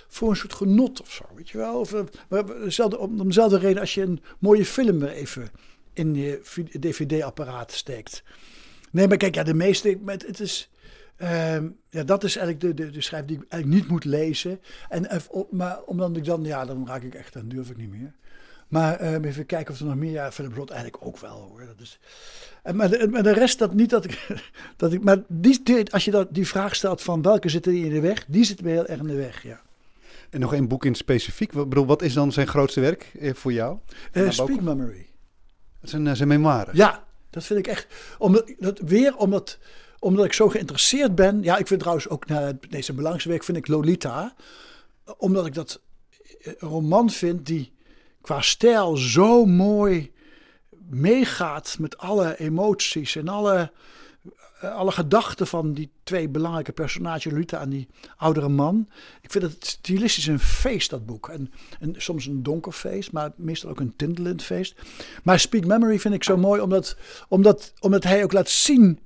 voor 0.08 0.30
een 0.30 0.36
soort 0.36 0.54
genot 0.54 1.00
of 1.00 1.12
zo. 1.12 1.24
Weet 1.34 1.48
je 1.48 1.58
wel? 1.58 1.80
Of, 1.80 1.94
eh, 1.94 2.46
dezelfde, 2.62 2.98
om 2.98 3.26
dezelfde 3.26 3.58
reden 3.58 3.80
als 3.80 3.94
je 3.94 4.02
een 4.02 4.22
mooie 4.38 4.64
film 4.64 4.98
weer 4.98 5.12
even 5.12 5.50
in 5.92 6.14
je 6.14 6.40
dvd-apparaat 6.80 7.72
steekt. 7.72 8.22
Nee, 8.90 9.08
maar 9.08 9.16
kijk, 9.16 9.34
ja, 9.34 9.42
de 9.42 9.54
meeste, 9.54 9.98
het 10.06 10.40
is, 10.40 10.70
uh, 11.18 11.56
ja, 11.88 12.02
dat 12.04 12.24
is 12.24 12.36
eigenlijk 12.36 12.76
de, 12.76 12.90
de, 12.90 13.00
schrijf 13.00 13.24
die 13.24 13.36
ik 13.36 13.44
eigenlijk 13.48 13.82
niet 13.82 13.90
moet 13.90 14.04
lezen. 14.04 14.60
En, 14.88 15.22
maar 15.50 15.82
omdat 15.82 16.16
ik 16.16 16.24
dan, 16.24 16.44
ja, 16.44 16.64
dan 16.64 16.86
raak 16.86 17.02
ik 17.02 17.14
echt, 17.14 17.32
dan 17.32 17.48
durf 17.48 17.70
ik 17.70 17.76
niet 17.76 17.90
meer. 17.90 18.14
Maar 18.72 18.96
eh, 19.00 19.24
even 19.24 19.46
kijken 19.46 19.74
of 19.74 19.80
er 19.80 19.86
nog 19.86 19.94
meer... 19.94 20.10
Ja, 20.10 20.32
Philip 20.32 20.54
Roth 20.54 20.70
eigenlijk 20.70 21.06
ook 21.06 21.18
wel 21.18 21.48
hoor. 21.50 21.66
Dat 21.66 21.80
is, 21.80 21.98
en, 22.62 22.76
maar, 22.76 22.90
de, 22.90 23.08
maar 23.10 23.22
de 23.22 23.32
rest 23.32 23.58
dat 23.58 23.74
niet 23.74 23.90
dat 23.90 24.04
ik... 24.04 24.26
Dat 24.76 24.92
ik 24.92 25.02
maar 25.02 25.22
die, 25.28 25.92
als 25.92 26.04
je 26.04 26.10
dat, 26.10 26.28
die 26.30 26.46
vraag 26.46 26.74
stelt 26.74 27.02
van 27.02 27.22
welke 27.22 27.48
zitten 27.48 27.72
die 27.72 27.84
in 27.84 27.90
de 27.90 28.00
weg... 28.00 28.24
Die 28.28 28.44
zitten 28.44 28.64
me 28.64 28.70
heel 28.70 28.86
erg 28.86 29.00
in 29.00 29.06
de 29.06 29.14
weg, 29.14 29.42
ja. 29.42 29.60
En 30.30 30.40
nog 30.40 30.52
één 30.52 30.68
boek 30.68 30.84
in 30.84 30.94
specifiek. 30.94 31.52
Wat, 31.52 31.68
bedoel, 31.68 31.86
wat 31.86 32.02
is 32.02 32.12
dan 32.12 32.32
zijn 32.32 32.46
grootste 32.46 32.80
werk 32.80 33.12
eh, 33.20 33.34
voor 33.34 33.52
jou? 33.52 33.78
Uh, 34.12 34.30
Speak 34.30 34.60
Memory. 34.60 35.06
Dat 35.80 35.90
zijn 35.90 36.16
zijn 36.16 36.28
memoires. 36.28 36.76
Ja, 36.76 37.04
dat 37.30 37.44
vind 37.44 37.58
ik 37.58 37.66
echt. 37.66 37.86
Omdat, 38.18 38.52
dat, 38.58 38.78
weer 38.78 39.16
omdat, 39.16 39.58
omdat 39.98 40.24
ik 40.24 40.32
zo 40.32 40.48
geïnteresseerd 40.48 41.14
ben. 41.14 41.42
Ja, 41.42 41.56
ik 41.56 41.66
vind 41.66 41.80
trouwens 41.80 42.08
ook 42.08 42.26
na 42.26 42.58
deze 42.68 42.92
belangrijkste 42.92 43.30
werk 43.30 43.44
vind 43.44 43.58
ik 43.58 43.68
Lolita. 43.68 44.34
Omdat 45.16 45.46
ik 45.46 45.54
dat 45.54 45.80
een 46.42 46.54
roman 46.58 47.10
vind 47.10 47.46
die 47.46 47.72
qua 48.22 48.40
stijl 48.40 48.96
zo 48.96 49.44
mooi 49.44 50.12
meegaat 50.90 51.76
met 51.80 51.98
alle 51.98 52.38
emoties 52.38 53.16
en 53.16 53.28
alle, 53.28 53.72
eh, 54.60 54.74
alle 54.74 54.92
gedachten 54.92 55.46
van 55.46 55.72
die 55.72 55.90
twee 56.02 56.28
belangrijke 56.28 56.72
personages, 56.72 57.24
Lolita 57.24 57.60
en 57.60 57.70
die 57.70 57.88
oudere 58.16 58.48
man. 58.48 58.88
Ik 59.20 59.30
vind 59.30 59.44
het 59.44 59.66
stilistisch 59.66 60.26
een 60.26 60.38
feest, 60.38 60.90
dat 60.90 61.06
boek. 61.06 61.28
En, 61.28 61.52
en 61.80 61.94
soms 61.96 62.26
een 62.26 62.42
donker 62.42 62.72
feest, 62.72 63.12
maar 63.12 63.32
meestal 63.36 63.70
ook 63.70 63.80
een 63.80 63.96
tintelend 63.96 64.42
feest. 64.42 64.80
Maar 65.22 65.40
Speak 65.40 65.64
Memory 65.64 65.98
vind 65.98 66.14
ik 66.14 66.24
zo 66.24 66.36
mooi, 66.36 66.60
omdat, 66.60 66.96
omdat, 67.28 67.72
omdat 67.80 68.04
hij 68.04 68.22
ook 68.24 68.32
laat 68.32 68.48
zien, 68.48 69.00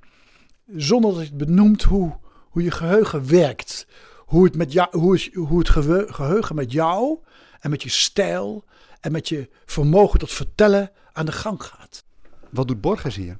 zonder 0.75 1.09
dat 1.09 1.19
hij 1.19 1.29
het 1.29 1.37
benoemt, 1.37 1.83
hoe, 1.83 2.17
hoe 2.49 2.63
je 2.63 2.71
geheugen 2.71 3.29
werkt. 3.29 3.87
Hoe 4.17 4.43
het, 4.43 4.55
met 4.55 4.71
jou, 4.71 4.87
hoe 4.91 5.29
hoe 5.33 5.59
het 5.59 5.69
geheugen 6.09 6.55
met 6.55 6.71
jou 6.71 7.17
en 7.59 7.69
met 7.69 7.83
je 7.83 7.89
stijl 7.89 8.65
en 8.99 9.11
met 9.11 9.29
je 9.29 9.49
vermogen 9.65 10.19
tot 10.19 10.31
vertellen 10.31 10.91
aan 11.13 11.25
de 11.25 11.31
gang 11.31 11.63
gaat. 11.63 12.03
Wat 12.49 12.67
doet 12.67 12.81
Borges 12.81 13.15
hier? 13.15 13.37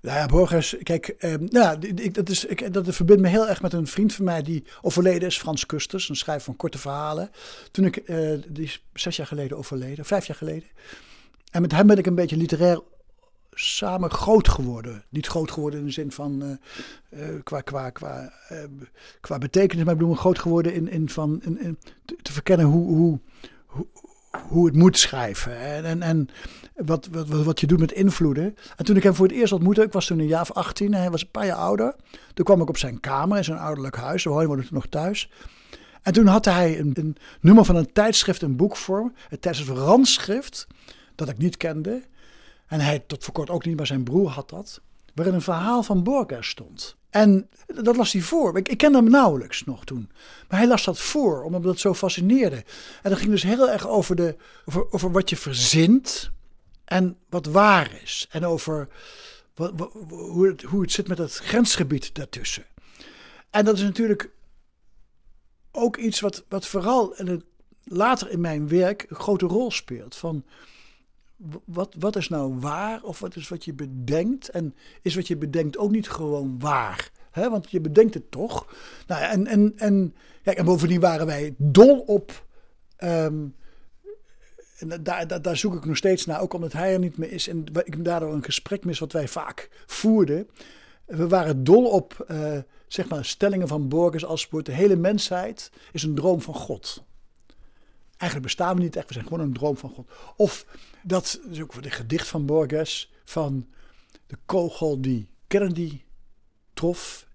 Nou 0.00 0.18
ja, 0.18 0.26
Borges, 0.26 0.76
kijk, 0.82 1.08
eh, 1.08 1.34
nou, 1.38 1.78
ik, 1.78 2.14
dat, 2.14 2.28
is, 2.28 2.44
ik, 2.44 2.72
dat 2.72 2.94
verbindt 2.94 3.22
me 3.22 3.28
heel 3.28 3.48
erg 3.48 3.62
met 3.62 3.72
een 3.72 3.86
vriend 3.86 4.14
van 4.14 4.24
mij 4.24 4.42
die 4.42 4.64
overleden 4.82 5.28
is, 5.28 5.38
Frans 5.38 5.66
Kusters, 5.66 6.08
een 6.08 6.16
schrijver 6.16 6.44
van 6.44 6.56
korte 6.56 6.78
verhalen. 6.78 7.30
Toen 7.70 7.84
ik, 7.84 7.96
eh, 7.96 8.30
die 8.48 8.64
is 8.64 8.84
zes 8.92 9.16
jaar 9.16 9.26
geleden 9.26 9.56
overleden, 9.56 10.04
vijf 10.04 10.26
jaar 10.26 10.36
geleden. 10.36 10.68
En 11.50 11.62
met 11.62 11.72
hem 11.72 11.86
ben 11.86 11.98
ik 11.98 12.06
een 12.06 12.14
beetje 12.14 12.36
literair 12.36 12.80
samen 13.58 14.10
groot 14.10 14.48
geworden. 14.48 15.04
Niet 15.08 15.26
groot 15.26 15.50
geworden 15.50 15.80
in 15.80 15.86
de 15.86 15.92
zin 15.92 16.12
van 16.12 16.58
uh, 17.10 17.28
qua, 17.42 17.60
qua, 17.60 17.90
qua, 17.90 18.32
uh, 18.52 18.58
qua 19.20 19.38
betekenis, 19.38 19.84
maar 19.84 19.92
ik 19.92 20.00
bedoel 20.00 20.14
groot 20.14 20.38
geworden 20.38 20.74
in, 20.74 20.88
in 20.88 21.08
van 21.08 21.40
in, 21.42 21.60
in, 21.60 21.78
te, 22.22 22.32
verkennen 22.32 22.66
hoe, 22.66 22.86
hoe, 22.86 23.20
hoe, 23.66 23.86
hoe 24.48 24.66
het 24.66 24.76
moet 24.76 24.98
schrijven. 24.98 25.84
En, 25.84 26.02
en, 26.02 26.28
wat, 26.74 27.08
wat, 27.12 27.28
wat 27.28 27.60
je 27.60 27.66
doet 27.66 27.78
met 27.78 27.92
invloeden. 27.92 28.56
En 28.76 28.84
toen 28.84 28.96
ik 28.96 29.02
hem 29.02 29.14
voor 29.14 29.26
het 29.26 29.36
eerst 29.36 29.52
ontmoette, 29.52 29.82
ik 29.82 29.92
was 29.92 30.06
toen 30.06 30.18
een 30.18 30.26
jaar 30.26 30.40
of 30.40 30.52
18, 30.52 30.94
hij 30.94 31.10
was 31.10 31.22
een 31.22 31.30
paar 31.30 31.46
jaar 31.46 31.56
ouder. 31.56 31.94
Toen 32.34 32.44
kwam 32.44 32.60
ik 32.60 32.68
op 32.68 32.76
zijn 32.76 33.00
kamer 33.00 33.36
in 33.36 33.44
zijn 33.44 33.58
ouderlijk 33.58 33.96
huis. 33.96 34.24
We 34.24 34.30
woonden 34.30 34.56
toen 34.56 34.68
nog 34.70 34.86
thuis. 34.86 35.30
En 36.02 36.12
toen 36.12 36.26
had 36.26 36.44
hij 36.44 36.78
een, 36.78 36.90
een, 36.94 37.16
nummer 37.40 37.64
van 37.64 37.76
een 37.76 37.92
tijdschrift, 37.92 38.42
een 38.42 38.56
boek 38.56 38.76
voor, 38.76 39.12
het 39.28 39.42
tijdschrift 39.42 39.78
Randschrift, 39.78 40.66
dat 41.14 41.28
ik 41.28 41.38
niet 41.38 41.56
kende. 41.56 42.02
En 42.66 42.80
hij 42.80 42.98
tot 42.98 43.24
voor 43.24 43.34
kort 43.34 43.50
ook 43.50 43.64
niet, 43.64 43.76
maar 43.76 43.86
zijn 43.86 44.04
broer 44.04 44.28
had 44.28 44.50
dat. 44.50 44.80
Waarin 45.16 45.34
een 45.34 45.42
verhaal 45.42 45.82
van 45.82 46.02
Borges 46.02 46.48
stond. 46.48 46.96
En 47.10 47.48
dat 47.66 47.96
las 47.96 48.12
hij 48.12 48.22
voor. 48.22 48.56
Ik, 48.56 48.68
ik 48.68 48.78
kende 48.78 48.98
hem 48.98 49.10
nauwelijks 49.10 49.64
nog 49.64 49.84
toen. 49.84 50.10
Maar 50.48 50.58
hij 50.58 50.68
las 50.68 50.84
dat 50.84 50.98
voor, 50.98 51.42
omdat 51.42 51.62
dat 51.62 51.78
zo 51.78 51.94
fascineerde. 51.94 52.64
En 53.02 53.10
dat 53.10 53.18
ging 53.18 53.30
dus 53.30 53.42
heel 53.42 53.70
erg 53.70 53.88
over, 53.88 54.16
de, 54.16 54.36
over, 54.64 54.92
over 54.92 55.12
wat 55.12 55.30
je 55.30 55.36
verzint 55.36 56.30
en 56.84 57.16
wat 57.28 57.46
waar 57.46 58.00
is. 58.02 58.26
En 58.30 58.44
over 58.44 58.88
hoe, 60.08 60.46
het, 60.46 60.62
hoe 60.62 60.80
het 60.80 60.92
zit 60.92 61.08
met 61.08 61.18
het 61.18 61.36
grensgebied 61.36 62.14
daartussen. 62.14 62.64
En 63.50 63.64
dat 63.64 63.76
is 63.76 63.82
natuurlijk 63.82 64.30
ook 65.70 65.96
iets 65.96 66.20
wat, 66.20 66.44
wat 66.48 66.66
vooral 66.66 67.14
in 67.14 67.26
het, 67.26 67.44
later 67.84 68.30
in 68.30 68.40
mijn 68.40 68.68
werk 68.68 69.06
een 69.08 69.16
grote 69.16 69.46
rol 69.46 69.70
speelt. 69.70 70.16
Van 70.16 70.44
wat, 71.64 71.94
wat 71.98 72.16
is 72.16 72.28
nou 72.28 72.58
waar 72.58 73.02
of 73.02 73.20
wat 73.20 73.36
is 73.36 73.48
wat 73.48 73.64
je 73.64 73.74
bedenkt? 73.74 74.48
En 74.48 74.74
is 75.02 75.14
wat 75.14 75.28
je 75.28 75.36
bedenkt 75.36 75.78
ook 75.78 75.90
niet 75.90 76.08
gewoon 76.08 76.58
waar? 76.58 77.10
Hè? 77.30 77.50
Want 77.50 77.70
je 77.70 77.80
bedenkt 77.80 78.14
het 78.14 78.30
toch. 78.30 78.74
Nou, 79.06 79.22
en, 79.22 79.46
en, 79.46 79.72
en, 79.76 80.14
kijk, 80.42 80.58
en 80.58 80.64
bovendien 80.64 81.00
waren 81.00 81.26
wij 81.26 81.54
dol 81.58 81.98
op. 81.98 82.46
Um, 82.98 83.54
en 84.78 85.02
daar, 85.02 85.42
daar, 85.42 85.56
zoek 85.56 85.74
ik 85.74 85.84
nog 85.84 85.96
steeds 85.96 86.26
naar, 86.26 86.40
ook 86.40 86.52
omdat 86.52 86.72
hij 86.72 86.92
er 86.92 86.98
niet 86.98 87.16
meer 87.16 87.32
is. 87.32 87.48
En 87.48 87.64
ik 87.84 88.04
daardoor 88.04 88.32
een 88.32 88.44
gesprek 88.44 88.84
mis 88.84 88.98
wat 88.98 89.12
wij 89.12 89.28
vaak 89.28 89.68
voerden. 89.86 90.48
We 91.04 91.28
waren 91.28 91.64
dol 91.64 91.84
op 91.84 92.26
uh, 92.30 92.58
zeg 92.86 93.08
maar 93.08 93.24
stellingen 93.24 93.68
van 93.68 93.88
Borges 93.88 94.24
als 94.24 94.48
de 94.62 94.72
hele 94.72 94.96
mensheid 94.96 95.70
is 95.92 96.02
een 96.02 96.14
droom 96.14 96.40
van 96.40 96.54
God. 96.54 97.04
Eigenlijk 98.16 98.42
bestaan 98.42 98.76
we 98.76 98.82
niet 98.82 98.96
echt, 98.96 99.06
we 99.06 99.12
zijn 99.12 99.26
gewoon 99.26 99.40
een 99.40 99.52
droom 99.52 99.76
van 99.76 99.90
God. 99.90 100.10
Of 100.36 100.66
dat 101.02 101.40
is 101.50 101.60
ook 101.60 101.74
een 101.74 101.90
gedicht 101.90 102.28
van 102.28 102.46
Borges, 102.46 103.12
van 103.24 103.66
de 104.26 104.36
kogel 104.46 105.00
die 105.00 105.28
Kennedy 105.46 106.00
trof. 106.74 107.28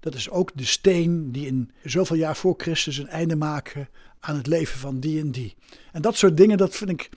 Dat 0.00 0.14
is 0.14 0.30
ook 0.30 0.50
de 0.54 0.64
steen 0.64 1.32
die 1.32 1.46
in 1.46 1.72
zoveel 1.84 2.16
jaar 2.16 2.36
voor 2.36 2.54
Christus 2.56 2.98
een 2.98 3.08
einde 3.08 3.36
maken 3.36 3.88
aan 4.20 4.36
het 4.36 4.46
leven 4.46 4.78
van 4.78 5.00
die 5.00 5.20
en 5.20 5.30
die. 5.30 5.56
En 5.92 6.02
dat 6.02 6.16
soort 6.16 6.36
dingen, 6.36 6.58
dat 6.58 6.76
vind 6.76 6.90
ik, 6.90 7.08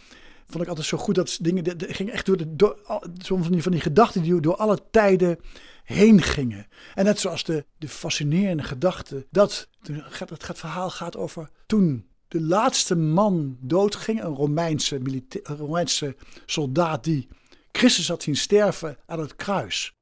vond 0.45 0.63
ik 0.63 0.69
altijd 0.69 0.87
zo 0.87 0.97
goed. 0.97 1.15
Dat 1.15 1.37
dingen, 1.41 1.63
dat 1.63 1.85
ging 1.87 2.11
echt 2.11 2.25
door, 2.25 2.37
de, 2.37 2.55
door 2.55 2.79
soms 3.17 3.43
van 3.43 3.51
die, 3.51 3.63
van 3.63 3.71
die 3.71 3.81
gedachten 3.81 4.21
die 4.21 4.39
door 4.39 4.55
alle 4.55 4.79
tijden 4.91 5.39
heen 5.83 6.21
gingen. 6.21 6.67
En 6.93 7.05
net 7.05 7.19
zoals 7.19 7.43
de, 7.43 7.65
de 7.77 7.87
fascinerende 7.87 8.63
gedachte 8.63 9.27
dat 9.31 9.69
het, 9.81 10.47
het 10.47 10.59
verhaal 10.59 10.89
gaat 10.89 11.17
over 11.17 11.49
toen 11.65 12.07
de 12.33 12.41
laatste 12.41 12.95
man 12.95 13.57
doodging, 13.59 14.23
een 14.23 14.35
Romeinse, 14.35 15.01
Romeinse 15.43 16.15
soldaat 16.45 17.03
die 17.03 17.27
Christus 17.71 18.07
had 18.07 18.23
zien 18.23 18.35
sterven 18.35 18.97
aan 19.05 19.19
het 19.19 19.35
kruis. 19.35 19.95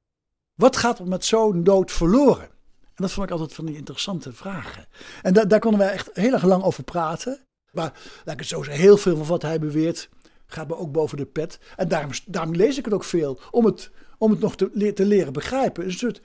Wat 0.55 0.77
gaat 0.77 0.99
er 0.99 1.07
met 1.07 1.25
zo'n 1.25 1.63
dood 1.63 1.91
verloren? 1.91 2.49
En 2.83 2.95
dat 2.95 3.11
vond 3.11 3.25
ik 3.25 3.31
altijd 3.31 3.53
van 3.53 3.65
die 3.65 3.75
interessante 3.75 4.33
vragen. 4.33 4.87
En 5.21 5.33
da 5.33 5.45
daar 5.45 5.59
konden 5.59 5.79
wij 5.79 5.91
echt 5.91 6.09
heel 6.13 6.33
erg 6.33 6.43
lang 6.43 6.63
over 6.63 6.83
praten. 6.83 7.45
Maar 7.71 7.93
laat 8.25 8.39
ik 8.41 8.49
het 8.49 8.67
heel 8.67 8.97
veel 8.97 9.17
van 9.17 9.27
wat 9.27 9.41
hij 9.41 9.59
beweert 9.59 10.09
gaat 10.45 10.67
me 10.67 10.77
ook 10.77 10.91
boven 10.91 11.17
de 11.17 11.25
pet. 11.25 11.59
En 11.75 11.87
daarom, 11.87 12.55
lees 12.55 12.77
ik 12.77 12.85
het 12.85 12.93
ook 12.93 13.03
veel, 13.03 13.39
om 13.51 13.65
het, 13.65 13.91
om 14.17 14.31
het 14.31 14.39
nog 14.39 14.55
te, 14.55 14.69
leren 15.05 15.33
begrijpen. 15.33 15.83
Een 15.85 15.91
soort 15.91 16.21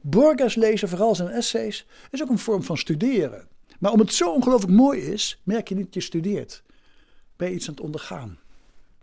Borges 0.00 0.54
lezen, 0.54 0.88
vooral 0.88 1.14
zijn 1.14 1.28
essays, 1.28 1.86
is 2.10 2.22
ook 2.22 2.28
een 2.28 2.38
vorm 2.38 2.62
van 2.62 2.78
studeren. 2.78 3.48
Maar 3.80 3.92
omdat 3.92 4.06
het 4.06 4.16
zo 4.16 4.32
ongelooflijk 4.32 4.72
mooi 4.72 5.00
is, 5.00 5.40
merk 5.42 5.68
je 5.68 5.74
niet 5.74 5.84
dat 5.84 5.94
je 5.94 6.00
studeert. 6.00 6.62
Ben 7.36 7.48
je 7.48 7.54
iets 7.54 7.68
aan 7.68 7.74
het 7.74 7.82
ondergaan. 7.82 8.38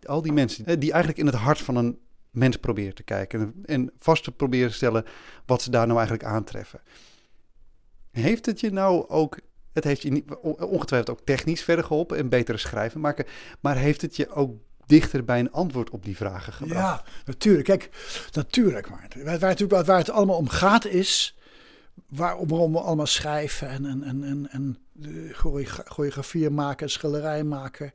Al 0.05 0.21
die 0.21 0.31
mensen 0.31 0.79
die 0.79 0.91
eigenlijk 0.91 1.19
in 1.19 1.25
het 1.25 1.35
hart 1.35 1.61
van 1.61 1.75
een 1.75 1.99
mens 2.31 2.57
proberen 2.57 2.95
te 2.95 3.03
kijken 3.03 3.53
en 3.65 3.91
vast 3.97 4.23
te 4.23 4.31
proberen 4.31 4.69
te 4.69 4.75
stellen 4.75 5.05
wat 5.45 5.61
ze 5.61 5.69
daar 5.69 5.85
nou 5.85 5.99
eigenlijk 5.99 6.29
aantreffen. 6.29 6.81
Heeft 8.11 8.45
het 8.45 8.59
je 8.59 8.71
nou 8.71 9.09
ook, 9.09 9.39
het 9.73 9.83
heeft 9.83 10.01
je 10.01 10.11
niet, 10.11 10.35
ongetwijfeld 10.59 11.17
ook 11.17 11.25
technisch 11.25 11.63
verder 11.63 11.85
geholpen 11.85 12.17
en 12.17 12.29
betere 12.29 12.57
schrijven 12.57 12.99
maken, 12.99 13.25
maar 13.59 13.77
heeft 13.77 14.01
het 14.01 14.15
je 14.15 14.29
ook 14.29 14.55
dichter 14.85 15.25
bij 15.25 15.39
een 15.39 15.51
antwoord 15.51 15.89
op 15.89 16.05
die 16.05 16.15
vragen 16.15 16.53
gebracht? 16.53 16.79
Ja, 16.79 17.03
natuurlijk. 17.25 17.65
Kijk, 17.65 17.89
natuurlijk. 18.31 18.89
Maar 18.89 19.07
waar, 19.39 19.57
waar, 19.67 19.85
waar 19.85 19.97
het 19.97 20.09
allemaal 20.09 20.37
om 20.37 20.49
gaat 20.49 20.85
is 20.85 21.36
waarom 22.05 22.71
we 22.71 22.79
allemaal 22.79 23.05
schrijven 23.05 23.69
en, 23.69 23.85
en, 23.85 24.03
en, 24.03 24.23
en, 24.23 24.49
en 24.51 24.77
choreografieën 25.85 26.53
maken, 26.53 26.89
schilderij 26.89 27.43
maken. 27.43 27.93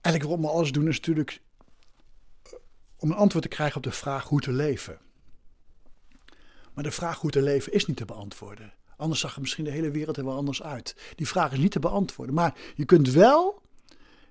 Eigenlijk 0.00 0.24
waarom 0.24 0.40
we 0.40 0.58
alles 0.58 0.72
doen 0.72 0.88
is 0.88 0.96
natuurlijk 0.96 1.40
eh, 2.42 2.52
om 2.96 3.10
een 3.10 3.16
antwoord 3.16 3.44
te 3.44 3.50
krijgen 3.50 3.76
op 3.76 3.82
de 3.82 3.90
vraag 3.90 4.28
hoe 4.28 4.40
te 4.40 4.52
leven. 4.52 4.98
Maar 6.74 6.84
de 6.84 6.90
vraag 6.90 7.20
hoe 7.20 7.30
te 7.30 7.42
leven 7.42 7.72
is 7.72 7.86
niet 7.86 7.96
te 7.96 8.04
beantwoorden. 8.04 8.72
Anders 8.96 9.20
zag 9.20 9.34
er 9.34 9.40
misschien 9.40 9.64
de 9.64 9.70
hele 9.70 9.90
wereld 9.90 10.16
er 10.16 10.24
wel 10.24 10.36
anders 10.36 10.62
uit. 10.62 10.96
Die 11.16 11.28
vraag 11.28 11.52
is 11.52 11.58
niet 11.58 11.70
te 11.70 11.78
beantwoorden. 11.78 12.34
Maar 12.34 12.54
je 12.74 12.84
kunt 12.84 13.10
wel 13.10 13.62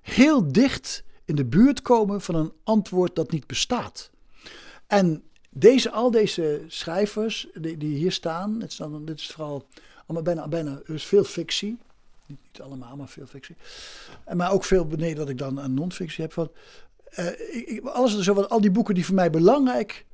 heel 0.02 0.52
dicht 0.52 1.04
in 1.24 1.34
de 1.34 1.44
buurt 1.44 1.82
komen 1.82 2.20
van 2.20 2.34
een 2.34 2.52
antwoord 2.64 3.16
dat 3.16 3.30
niet 3.30 3.46
bestaat. 3.46 4.10
En 4.86 5.24
deze, 5.54 5.90
al 5.90 6.10
deze 6.10 6.64
schrijvers 6.66 7.48
die, 7.54 7.76
die 7.76 7.96
hier 7.96 8.12
staan, 8.12 8.58
dit 8.58 8.70
is, 8.70 8.76
dan, 8.76 9.04
dit 9.04 9.18
is 9.18 9.26
vooral 9.26 9.66
allemaal 10.06 10.22
bijna, 10.22 10.48
bijna 10.48 10.80
is 10.84 11.04
veel 11.04 11.24
fictie. 11.24 11.78
Niet, 12.26 12.60
allemaal, 12.60 12.96
maar 12.96 13.08
veel 13.08 13.26
fictie. 13.26 13.56
En, 14.24 14.36
maar 14.36 14.52
ook 14.52 14.64
veel 14.64 14.86
beneden 14.86 15.16
dat 15.16 15.28
ik 15.28 15.38
dan 15.38 15.58
een 15.58 15.74
non-fictie 15.74 16.22
heb. 16.24 16.32
Van, 16.32 16.50
uh, 17.18 17.26
ik, 17.50 17.84
alles, 17.84 18.18
zo, 18.18 18.40
al 18.40 18.60
die 18.60 18.70
boeken 18.70 18.94
die 18.94 19.06
voor 19.06 19.14
mij 19.14 19.30
belangrijk 19.30 20.06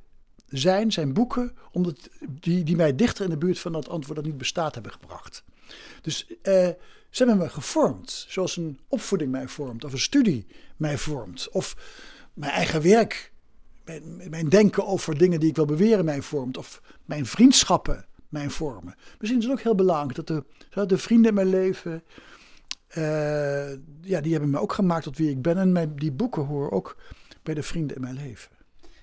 zijn, 0.47 0.91
zijn 0.91 1.13
boeken 1.13 1.57
omdat 1.71 2.09
die, 2.29 2.63
die 2.63 2.75
mij 2.75 2.95
dichter 2.95 3.23
in 3.23 3.29
de 3.29 3.37
buurt 3.37 3.59
van 3.59 3.71
dat 3.71 3.89
antwoord 3.89 4.15
dat 4.15 4.25
niet 4.25 4.37
bestaat 4.37 4.73
hebben 4.73 4.91
gebracht. 4.91 5.43
Dus 6.01 6.27
uh, 6.29 6.35
ze 7.09 7.23
hebben 7.23 7.37
me 7.37 7.49
gevormd, 7.49 8.25
zoals 8.27 8.57
een 8.57 8.79
opvoeding 8.87 9.31
mij 9.31 9.47
vormt, 9.47 9.83
of 9.83 9.91
een 9.91 9.99
studie 9.99 10.47
mij 10.77 10.97
vormt, 10.97 11.49
of 11.49 11.75
mijn 12.33 12.51
eigen 12.51 12.81
werk, 12.81 13.31
mijn, 13.89 14.29
mijn 14.29 14.49
denken 14.49 14.87
over 14.87 15.17
dingen 15.17 15.39
die 15.39 15.49
ik 15.49 15.55
wil 15.55 15.65
beweren 15.65 16.05
mij 16.05 16.21
vormt, 16.21 16.57
of 16.57 16.81
mijn 17.05 17.25
vriendschappen 17.25 18.05
mij 18.29 18.49
vormen. 18.49 18.95
Misschien 19.19 19.39
is 19.39 19.45
het 19.45 19.53
ook 19.53 19.61
heel 19.61 19.75
belangrijk 19.75 20.15
dat 20.15 20.27
de, 20.27 20.85
de 20.85 20.97
vrienden 20.97 21.27
in 21.27 21.33
mijn 21.33 21.49
leven, 21.49 22.03
uh, 22.97 23.69
ja, 24.01 24.21
die 24.21 24.31
hebben 24.31 24.49
me 24.49 24.59
ook 24.59 24.73
gemaakt 24.73 25.03
tot 25.03 25.17
wie 25.17 25.29
ik 25.29 25.41
ben. 25.41 25.57
En 25.57 25.71
mijn, 25.71 25.95
die 25.95 26.11
boeken 26.11 26.45
horen 26.45 26.71
ook 26.71 26.97
bij 27.43 27.53
de 27.53 27.63
vrienden 27.63 27.95
in 27.95 28.01
mijn 28.01 28.15
leven. 28.15 28.51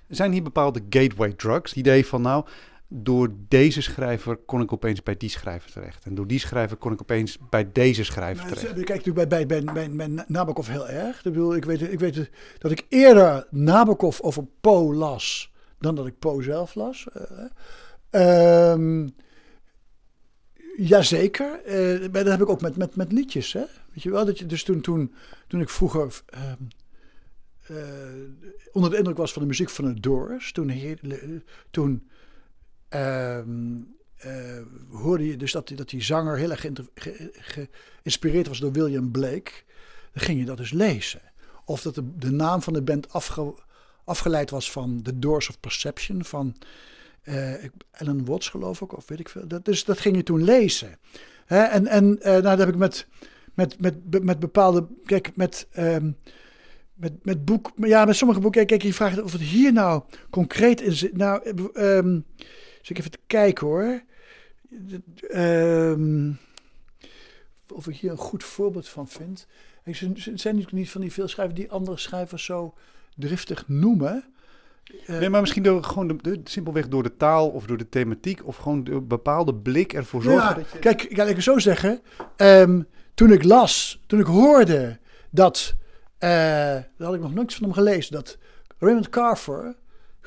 Zijn 0.09 0.33
hier 0.33 0.43
bepaalde 0.43 0.81
gateway 0.90 1.33
drugs? 1.33 1.71
Het 1.71 1.78
idee 1.78 2.07
van 2.07 2.23
nou, 2.23 2.45
door 2.88 3.35
deze 3.49 3.83
schrijver 3.83 4.37
kon 4.37 4.61
ik 4.61 4.73
opeens 4.73 5.02
bij 5.02 5.16
die 5.16 5.28
schrijver 5.28 5.71
terecht. 5.73 6.05
En 6.05 6.14
door 6.14 6.26
die 6.26 6.38
schrijver 6.38 6.76
kon 6.76 6.93
ik 6.93 7.00
opeens 7.00 7.38
bij 7.50 7.73
deze 7.73 8.05
schrijver 8.05 8.45
nou, 8.45 8.57
terecht. 8.57 8.75
Kijk 8.75 8.88
natuurlijk 8.88 9.28
bij, 9.28 9.47
bij, 9.47 9.64
bij, 9.64 9.90
bij, 9.90 10.25
Nabokov 10.26 10.69
heel 10.69 10.88
erg. 10.88 11.16
Ik, 11.16 11.23
bedoel, 11.23 11.57
ik, 11.57 11.64
weet, 11.64 11.81
ik 11.83 11.99
weet 11.99 12.31
dat 12.59 12.71
ik 12.71 12.85
eerder 12.88 13.47
Nabokov 13.50 14.21
over 14.21 14.47
Poe 14.61 14.95
las 14.95 15.52
dan 15.78 15.95
dat 15.95 16.07
ik 16.07 16.19
Poe 16.19 16.43
zelf 16.43 16.75
las. 16.75 17.07
Uh, 18.11 18.73
um, 18.73 19.14
jazeker. 20.76 21.61
Uh, 21.66 22.12
dat 22.12 22.26
heb 22.26 22.40
ik 22.40 22.49
ook 22.49 22.61
met, 22.61 22.76
met, 22.76 22.97
met 22.97 23.12
liedjes. 23.12 23.52
Hè? 23.52 23.64
Weet 23.93 24.02
je 24.02 24.11
wel? 24.11 24.25
Dat 24.25 24.38
je, 24.38 24.47
dus 24.47 24.64
toen, 24.64 24.81
toen, 24.81 25.14
toen 25.47 25.61
ik 25.61 25.69
vroeger... 25.69 26.23
Um, 26.35 26.69
uh, 27.71 27.78
onder 28.73 28.90
de 28.90 28.97
indruk 28.97 29.16
was 29.16 29.33
van 29.33 29.43
de 29.43 29.49
muziek 29.49 29.71
van 29.71 29.85
de 29.85 30.00
Doors. 30.00 30.52
Toen, 30.52 30.73
toen 31.71 32.09
Ehm, 32.88 33.76
eh, 34.16 34.62
hoorde 34.90 35.26
je 35.26 35.37
dus 35.37 35.52
dat, 35.52 35.73
dat 35.75 35.88
die 35.88 36.02
zanger 36.02 36.37
heel 36.37 36.50
erg 36.50 36.66
geïnspireerd 37.33 38.49
was 38.49 38.59
door 38.59 38.73
William 38.73 39.11
Blake. 39.11 39.50
Dan 40.12 40.23
ging 40.23 40.38
je 40.38 40.45
dat 40.45 40.57
dus 40.57 40.73
lezen. 40.73 41.21
Of 41.64 41.83
dat 41.83 42.00
de, 42.16 42.31
naam 42.31 42.62
van 42.62 42.73
de 42.73 42.83
band 42.83 43.07
afgeleid 44.05 44.50
was 44.50 44.71
van 44.71 45.02
The 45.02 45.19
Doors 45.19 45.49
of 45.49 45.61
Perception 45.61 46.25
van 46.25 46.57
uh, 47.25 47.55
Watts 48.25 48.49
geloof 48.49 48.81
ik, 48.81 48.97
of 48.97 49.09
weet 49.09 49.21
ik 49.21 49.28
veel. 49.28 49.49
Dat, 49.49 49.64
dus 49.64 49.85
dat 49.85 50.00
ging 50.00 50.16
je 50.16 50.23
toen 50.23 50.45
lezen. 50.45 50.99
Hè? 51.47 51.62
En, 51.62 51.87
en 51.87 52.05
uh, 52.05 52.25
nou, 52.25 52.43
dat 52.43 52.59
heb 52.59 52.69
ik 52.69 52.76
met, 52.76 53.07
met, 53.55 53.81
met, 53.81 54.25
met 54.25 54.38
bepaalde, 54.38 54.87
kijk, 55.05 55.37
met... 55.37 55.66
Um, 55.78 56.16
met, 56.95 57.12
met 57.25 57.45
boek, 57.45 57.73
ja, 57.76 58.05
met 58.05 58.16
sommige 58.16 58.40
boeken, 58.40 58.66
kijk, 58.66 58.83
je 58.83 58.95
vraagt 58.95 59.23
of 59.23 59.33
het 59.33 59.40
hier 59.40 59.73
nou 59.73 60.02
concreet 60.31 60.83
zit. 60.87 61.16
Nou, 61.16 61.55
dus 61.55 62.25
ik 62.90 62.99
even 62.99 63.11
te 63.11 63.19
kijken 63.26 63.66
hoor. 63.66 64.02
Ehm, 65.28 66.33
of 67.69 67.88
ik 67.88 67.97
hier 67.97 68.11
een 68.11 68.16
goed 68.16 68.45
voorbeeld 68.45 68.88
van 68.88 69.09
vind. 69.09 69.47
Er 69.83 69.95
zijn 69.95 70.14
natuurlijk 70.35 70.73
niet 70.73 70.90
van 70.90 71.00
die 71.00 71.12
veel 71.12 71.28
schrijvers 71.28 71.59
die 71.59 71.71
andere 71.71 71.97
schrijvers 71.97 72.45
zo 72.45 72.75
driftig 73.16 73.69
noemen. 73.69 74.25
Uh, 75.07 75.19
nee, 75.19 75.28
maar 75.28 75.40
misschien 75.40 75.62
door, 75.62 75.85
gewoon 75.85 76.21
de, 76.23 76.40
simpelweg 76.45 76.88
door 76.88 77.02
de 77.02 77.16
taal 77.16 77.49
of 77.49 77.66
door 77.66 77.76
de 77.76 77.88
thematiek 77.88 78.47
of 78.47 78.57
gewoon 78.57 78.87
een 78.90 79.07
bepaalde 79.07 79.55
blik 79.55 79.93
ervoor 79.93 80.23
zorgen. 80.23 80.49
Ja, 80.49 80.55
dat 80.55 80.71
je... 80.71 80.78
Kijk, 80.78 81.02
ik 81.02 81.16
ga 81.16 81.26
het 81.26 81.43
zo 81.43 81.59
zeggen. 81.59 82.00
Ehm, 82.37 82.83
toen 83.14 83.33
ik 83.33 83.45
las, 83.45 84.00
toen 84.07 84.21
ik 84.21 84.26
hoorde 84.26 84.99
dat, 85.31 85.75
uh, 85.76 86.28
daar 86.28 86.88
had 86.99 87.14
ik 87.14 87.21
nog 87.21 87.35
niks 87.35 87.55
van 87.55 87.64
hem 87.64 87.73
gelezen, 87.73 88.12
dat 88.12 88.38
Raymond 88.78 89.09
Carver 89.09 89.76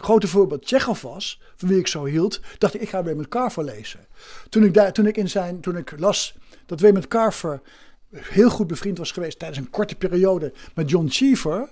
grote 0.02 0.28
voorbeeld 0.28 0.66
Tsjechov 0.66 1.02
was, 1.02 1.42
van 1.56 1.70
wie 1.70 1.80
ik 1.80 1.88
zo 1.88 2.06
hield, 2.06 2.42
dacht 2.58 2.74
ik, 2.74 2.82
ik 2.82 2.90
ga 2.90 3.02
Raymond 3.02 3.28
Carver 3.28 3.64
lezen. 3.64 4.08
Toen 4.50 4.64
ik, 4.64 4.74
daar, 4.74 4.94
toen 4.94 5.08
ik, 5.08 5.18
in 5.18 5.30
zijn, 5.30 5.60
toen 5.60 5.78
ik 5.78 6.00
las 6.00 6.36
dat 6.66 6.82
Raymond 6.82 7.08
Carver 7.08 7.62
heel 8.12 8.50
goed 8.50 8.68
bevriend 8.68 8.98
was 8.98 9.12
geweest 9.12 9.40
tijdens 9.40 9.60
een 9.60 9.70
korte 9.70 9.96
periode 9.96 10.54
met 10.76 10.90
John 10.90 11.08
Cheever, 11.10 11.70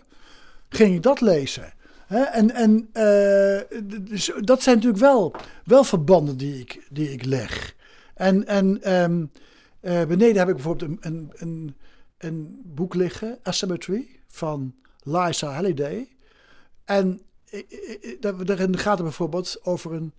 ging 0.69 0.95
ik 0.95 1.03
dat 1.03 1.21
lezen. 1.21 1.73
en 2.07 2.51
en 2.51 2.89
uh, 2.93 3.81
dus 4.01 4.31
dat 4.41 4.61
zijn 4.61 4.75
natuurlijk 4.75 5.03
wel, 5.03 5.35
wel 5.63 5.83
verbanden 5.83 6.37
die 6.37 6.59
ik, 6.59 6.87
die 6.89 7.11
ik 7.11 7.25
leg. 7.25 7.75
En, 8.13 8.47
en 8.47 8.93
um, 8.93 9.31
uh, 9.81 10.05
beneden 10.05 10.37
heb 10.37 10.47
ik 10.47 10.53
bijvoorbeeld 10.53 10.91
een, 10.91 10.97
een, 11.01 11.31
een, 11.35 11.75
een 12.17 12.61
boek 12.63 12.93
liggen, 12.93 13.39
Asymmetry, 13.43 14.19
van 14.27 14.75
Liza 15.03 15.51
Halliday. 15.51 16.07
En 16.85 17.21
daarin 18.19 18.77
gaat 18.77 18.97
het 18.97 19.03
bijvoorbeeld 19.03 19.59
over 19.63 19.93
een, 19.93 20.11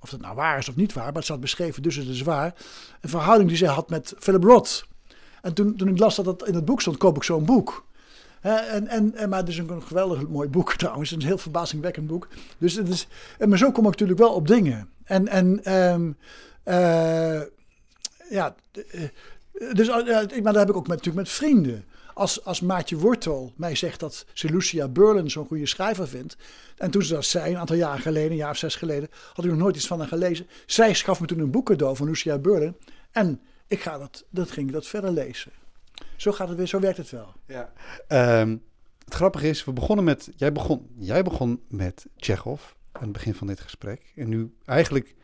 of 0.00 0.10
het 0.10 0.20
nou 0.20 0.34
waar 0.34 0.58
is 0.58 0.68
of 0.68 0.76
niet 0.76 0.92
waar, 0.92 1.04
maar 1.04 1.14
het 1.14 1.24
staat 1.24 1.40
beschreven, 1.40 1.82
dus 1.82 1.96
het 1.96 2.08
is 2.08 2.22
waar, 2.22 2.54
een 3.00 3.08
verhouding 3.08 3.48
die 3.48 3.58
zij 3.58 3.68
had 3.68 3.90
met 3.90 4.14
Philip 4.18 4.44
Roth. 4.44 4.86
En 5.42 5.54
toen, 5.54 5.76
toen 5.76 5.88
ik 5.88 5.98
las 5.98 6.16
dat 6.16 6.24
dat 6.24 6.46
in 6.46 6.54
het 6.54 6.64
boek 6.64 6.80
stond, 6.80 6.96
koop 6.96 7.16
ik 7.16 7.22
zo'n 7.22 7.44
boek. 7.44 7.86
en, 8.40 8.86
en, 8.86 9.14
en, 9.14 9.28
maar 9.28 9.38
het 9.38 9.48
is 9.48 9.58
een, 9.58 9.82
geweldig 9.82 10.28
mooi 10.28 10.48
boek 10.48 10.74
trouwens, 10.82 11.10
een 11.10 11.22
heel 11.22 11.38
verbazingwekkend 11.38 12.06
boek. 12.06 12.28
Dus 12.58 12.74
het 12.74 12.88
is, 12.88 13.08
maar 13.46 13.58
zo 13.58 13.72
kom 13.72 13.84
ik 13.84 13.90
natuurlijk 13.90 14.18
wel 14.18 14.34
op 14.34 14.46
dingen. 14.46 14.90
En, 15.04 15.28
en 15.28 15.60
uh, 16.64 17.42
ja, 18.30 18.54
eh, 18.72 19.08
dus, 19.72 19.88
maar 19.88 20.52
dat 20.52 20.54
heb 20.54 20.68
ik 20.68 20.76
ook 20.76 20.88
met, 20.88 20.96
natuurlijk 20.96 21.26
met 21.26 21.28
vrienden 21.28 21.84
als, 22.16 22.44
als 22.44 22.60
Maatje 22.60 22.96
Wortel 22.96 23.52
mij 23.56 23.74
zegt 23.74 24.00
dat 24.00 24.26
ze 24.32 24.50
Lucia 24.50 24.88
Berlin 24.88 25.30
zo'n 25.30 25.46
goede 25.46 25.66
schrijver 25.66 26.08
vindt. 26.08 26.36
En 26.76 26.90
toen 26.90 27.02
ze 27.02 27.14
dat 27.14 27.24
zei, 27.24 27.50
een 27.50 27.58
aantal 27.58 27.76
jaar 27.76 27.98
geleden, 27.98 28.30
een 28.30 28.36
jaar 28.36 28.50
of 28.50 28.56
zes 28.56 28.74
geleden, 28.74 29.08
had 29.32 29.44
ik 29.44 29.50
nog 29.50 29.60
nooit 29.60 29.76
iets 29.76 29.86
van 29.86 29.98
haar 29.98 30.08
gelezen. 30.08 30.46
Zij 30.66 30.94
schaf 30.94 31.20
me 31.20 31.26
toen 31.26 31.38
een 31.38 31.50
boek 31.50 31.66
cadeau 31.66 31.96
van 31.96 32.06
Lucia 32.06 32.38
Berlin. 32.38 32.76
En 33.10 33.40
ik 33.66 33.80
ga 33.80 33.98
dat, 33.98 34.24
dat 34.30 34.50
ging 34.50 34.70
dat 34.70 34.86
verder 34.86 35.10
lezen. 35.10 35.52
Zo 36.16 36.32
gaat 36.32 36.48
het 36.48 36.56
weer, 36.56 36.66
zo 36.66 36.80
werkt 36.80 36.96
het 36.96 37.10
wel. 37.10 37.32
Ja. 37.46 37.72
Um, 38.40 38.62
het 39.04 39.14
grappige 39.14 39.48
is, 39.48 39.64
we 39.64 39.72
begonnen 39.72 40.04
met, 40.04 40.30
jij 40.36 40.52
begon, 40.52 40.86
jij 40.98 41.22
begon 41.22 41.60
met 41.68 42.06
Tsjechov 42.16 42.62
aan 42.92 43.02
het 43.02 43.12
begin 43.12 43.34
van 43.34 43.46
dit 43.46 43.60
gesprek. 43.60 44.12
En 44.14 44.28
nu 44.28 44.54
eigenlijk 44.64 45.14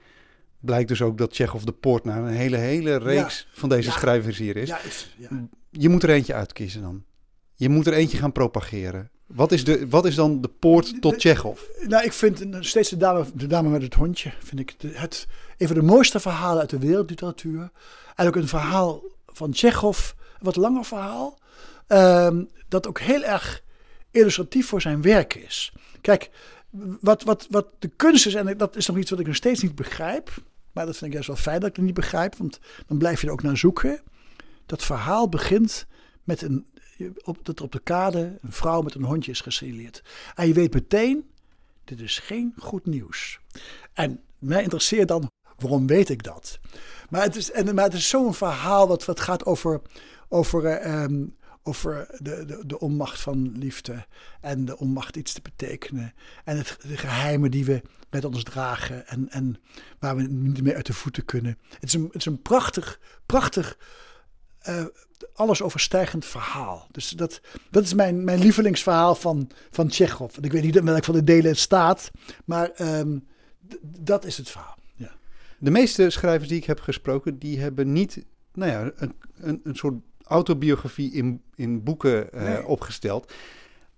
blijkt 0.61 0.88
dus 0.88 1.02
ook 1.02 1.18
dat 1.18 1.31
Tsjechov 1.31 1.62
de 1.62 1.72
poort 1.72 2.05
naar 2.05 2.22
een 2.22 2.37
hele, 2.37 2.57
hele 2.57 2.96
reeks 2.96 3.48
van 3.52 3.68
deze 3.68 3.90
schrijvers 3.90 4.38
hier 4.38 4.57
is. 4.57 4.68
Ja, 4.68 4.81
is 4.81 5.14
ja 5.18 5.48
je 5.72 5.88
moet 5.88 6.02
er 6.02 6.11
eentje 6.11 6.35
uitkiezen 6.35 6.82
dan. 6.82 7.04
Je 7.54 7.68
moet 7.68 7.87
er 7.87 7.92
eentje 7.92 8.18
gaan 8.18 8.32
propageren. 8.32 9.11
Wat 9.26 9.52
is, 9.52 9.64
de, 9.64 9.88
wat 9.88 10.06
is 10.06 10.14
dan 10.14 10.40
de 10.40 10.48
poort 10.48 11.00
tot 11.00 11.18
Tsjechov? 11.18 11.61
Nou, 11.87 12.04
ik 12.04 12.12
vind 12.12 12.46
steeds 12.61 12.88
de 12.88 12.96
dame, 12.96 13.24
de 13.35 13.46
dame 13.46 13.68
met 13.68 13.82
het 13.82 13.94
hondje, 13.94 14.32
vind 14.38 14.61
ik 14.61 14.74
het, 14.92 15.26
een 15.58 15.66
van 15.66 15.76
de 15.76 15.82
mooiste 15.82 16.20
verhalen 16.20 16.61
uit 16.61 16.70
de 16.70 16.78
wereldliteratuur. 16.78 17.70
En 18.14 18.26
ook 18.26 18.37
een 18.37 18.48
verhaal 18.48 19.02
van 19.26 19.50
Tsjechov, 19.50 20.11
een 20.11 20.16
wat 20.40 20.56
langer 20.56 20.85
verhaal, 20.85 21.38
um, 21.88 22.48
dat 22.68 22.88
ook 22.88 23.00
heel 23.00 23.22
erg 23.22 23.62
illustratief 24.11 24.66
voor 24.66 24.80
zijn 24.80 25.02
werk 25.02 25.35
is. 25.35 25.72
Kijk, 26.00 26.30
wat, 27.00 27.22
wat, 27.22 27.46
wat 27.50 27.66
de 27.78 27.88
kunst 27.88 28.26
is, 28.26 28.35
en 28.35 28.56
dat 28.56 28.76
is 28.76 28.87
nog 28.87 28.98
iets 28.98 29.11
wat 29.11 29.20
ik 29.20 29.26
nog 29.26 29.37
steeds 29.37 29.62
niet 29.62 29.74
begrijp, 29.74 30.30
maar 30.72 30.87
dat 30.87 30.96
vind 30.96 31.06
ik 31.06 31.12
juist 31.12 31.28
wel 31.28 31.37
fijn 31.37 31.61
dat 31.61 31.68
ik 31.68 31.76
het 31.76 31.85
niet 31.85 31.94
begrijp, 31.94 32.37
want 32.37 32.58
dan 32.87 32.98
blijf 32.98 33.20
je 33.20 33.26
er 33.26 33.32
ook 33.32 33.42
naar 33.42 33.56
zoeken 33.56 34.00
dat 34.72 34.85
verhaal 34.85 35.28
begint 35.28 35.87
met 36.24 36.42
een, 36.42 36.66
op, 37.22 37.38
dat 37.42 37.61
op 37.61 37.72
de 37.72 37.80
kade 37.80 38.38
een 38.40 38.52
vrouw 38.52 38.82
met 38.82 38.94
een 38.94 39.02
hondje 39.02 39.30
is 39.30 39.40
gesignaleerd. 39.40 40.02
En 40.35 40.46
je 40.46 40.54
weet 40.54 40.74
meteen, 40.74 41.30
dit 41.85 42.00
is 42.00 42.18
geen 42.18 42.54
goed 42.58 42.87
nieuws. 42.87 43.40
En 43.92 44.20
mij 44.38 44.62
interesseert 44.62 45.08
dan, 45.08 45.30
waarom 45.58 45.87
weet 45.87 46.08
ik 46.08 46.22
dat? 46.22 46.58
Maar 47.11 47.22
het 47.22 47.37
is, 47.37 47.50
en, 47.50 47.78
het 47.78 47.94
is 47.94 48.08
zo'n 48.08 48.35
verhaal 48.35 48.88
wat, 48.88 49.04
wat 49.04 49.20
gaat 49.20 49.44
over, 49.44 49.80
over, 50.28 50.87
uh, 50.87 51.26
over 51.62 52.06
de, 52.18 52.44
de, 52.44 52.62
de 52.66 52.78
onmacht 52.78 53.20
van 53.20 53.58
liefde 53.58 54.06
en 54.40 54.64
de 54.64 54.78
onmacht 54.78 55.16
iets 55.16 55.32
te 55.32 55.42
betekenen. 55.42 56.14
En 56.44 56.56
het, 56.56 56.78
de 56.80 56.96
geheimen 56.96 57.50
die 57.50 57.64
we 57.64 57.82
met 58.11 58.24
ons 58.24 58.42
dragen 58.42 59.06
en, 59.06 59.28
en 59.30 59.56
waar 59.98 60.16
we 60.16 60.22
niet 60.22 60.62
meer 60.62 60.74
uit 60.74 60.87
de 60.87 60.92
voeten 60.92 61.24
kunnen. 61.24 61.58
Het 61.68 61.82
is 61.82 61.94
een, 61.94 62.04
het 62.04 62.14
is 62.14 62.26
een 62.26 62.42
prachtig, 62.42 63.00
prachtig 63.26 63.76
uh, 64.68 64.85
alles 65.35 65.62
overstijgend 65.62 66.25
verhaal. 66.25 66.87
Dus 66.90 67.09
dat, 67.09 67.40
dat 67.70 67.83
is 67.83 67.94
mijn, 67.94 68.25
mijn 68.25 68.38
lievelingsverhaal 68.38 69.14
van, 69.14 69.51
van 69.70 69.88
Tsjechov. 69.88 70.37
Ik 70.40 70.53
weet 70.53 70.62
niet 70.62 70.77
in 70.77 70.85
welk 70.85 71.05
van 71.05 71.14
de 71.14 71.25
delen 71.25 71.51
het 71.51 71.59
staat, 71.59 72.11
maar 72.44 72.70
ehm, 72.70 73.18
dat 73.83 74.25
is 74.25 74.37
het 74.37 74.51
verhaal. 74.51 74.77
Ja. 74.94 75.11
De 75.59 75.70
meeste 75.70 76.11
schrijvers 76.11 76.48
die 76.48 76.59
ik 76.59 76.64
heb 76.64 76.81
gesproken, 76.81 77.38
die 77.38 77.61
hebben 77.61 77.92
niet 77.92 78.25
nou 78.55 78.70
ja, 78.70 78.90
een, 78.96 79.14
een, 79.37 79.61
een 79.64 79.77
soort 79.77 79.94
autobiografie 80.22 81.12
in, 81.12 81.42
in 81.55 81.83
boeken 81.83 82.29
uh, 82.35 82.59
opgesteld. 82.66 83.33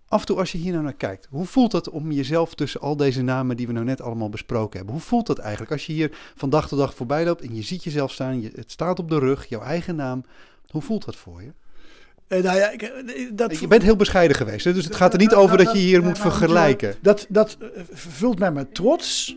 Af 0.09 0.20
en 0.20 0.27
toe 0.27 0.38
als 0.38 0.53
je 0.53 0.59
hier 0.59 0.72
nou 0.72 0.85
naar 0.85 0.94
kijkt, 0.94 1.27
hoe 1.31 1.46
voelt 1.46 1.70
dat 1.70 1.90
om 1.90 2.12
jezelf 2.12 2.55
tussen 2.55 2.81
al 2.81 2.96
deze 2.96 3.22
namen 3.22 3.57
die 3.57 3.66
we 3.66 3.72
nou 3.72 3.85
net 3.85 4.00
allemaal 4.00 4.29
besproken 4.29 4.77
hebben? 4.77 4.94
Hoe 4.94 5.05
voelt 5.05 5.27
dat 5.27 5.38
eigenlijk 5.38 5.72
als 5.72 5.87
je 5.87 5.92
hier 5.92 6.16
van 6.35 6.50
dag 6.50 6.68
tot 6.68 6.79
dag 6.79 6.94
voorbij 6.94 7.24
loopt 7.24 7.42
en 7.42 7.55
je 7.55 7.62
ziet 7.62 7.85
jezelf 7.85 8.12
staan, 8.12 8.40
je, 8.40 8.50
het 8.55 8.70
staat 8.70 8.98
op 8.98 9.09
de 9.09 9.18
rug, 9.18 9.46
jouw 9.46 9.61
eigen 9.61 9.96
naam. 9.96 10.24
Hoe 10.70 10.83
voelt 10.83 11.05
dat 11.05 11.16
voor 11.16 11.42
je? 11.42 11.53
Uh, 12.29 12.42
nou 12.42 12.59
ja, 12.59 12.70
ik, 12.70 12.83
eh, 12.83 12.90
dat 13.33 13.59
je 13.59 13.66
bent 13.66 13.83
heel 13.83 13.96
bescheiden 13.96 14.37
geweest, 14.37 14.64
hè? 14.64 14.72
dus 14.72 14.85
het 14.85 14.94
gaat 14.94 15.12
er 15.12 15.18
niet 15.18 15.35
over 15.35 15.59
dat 15.59 15.72
je 15.72 15.79
hier 15.79 16.03
moet 16.03 16.18
vergelijken. 16.18 16.94
Dat, 17.00 17.27
dat 17.29 17.59
vult 17.92 18.38
mij 18.38 18.53
met 18.53 18.74
trots, 18.74 19.37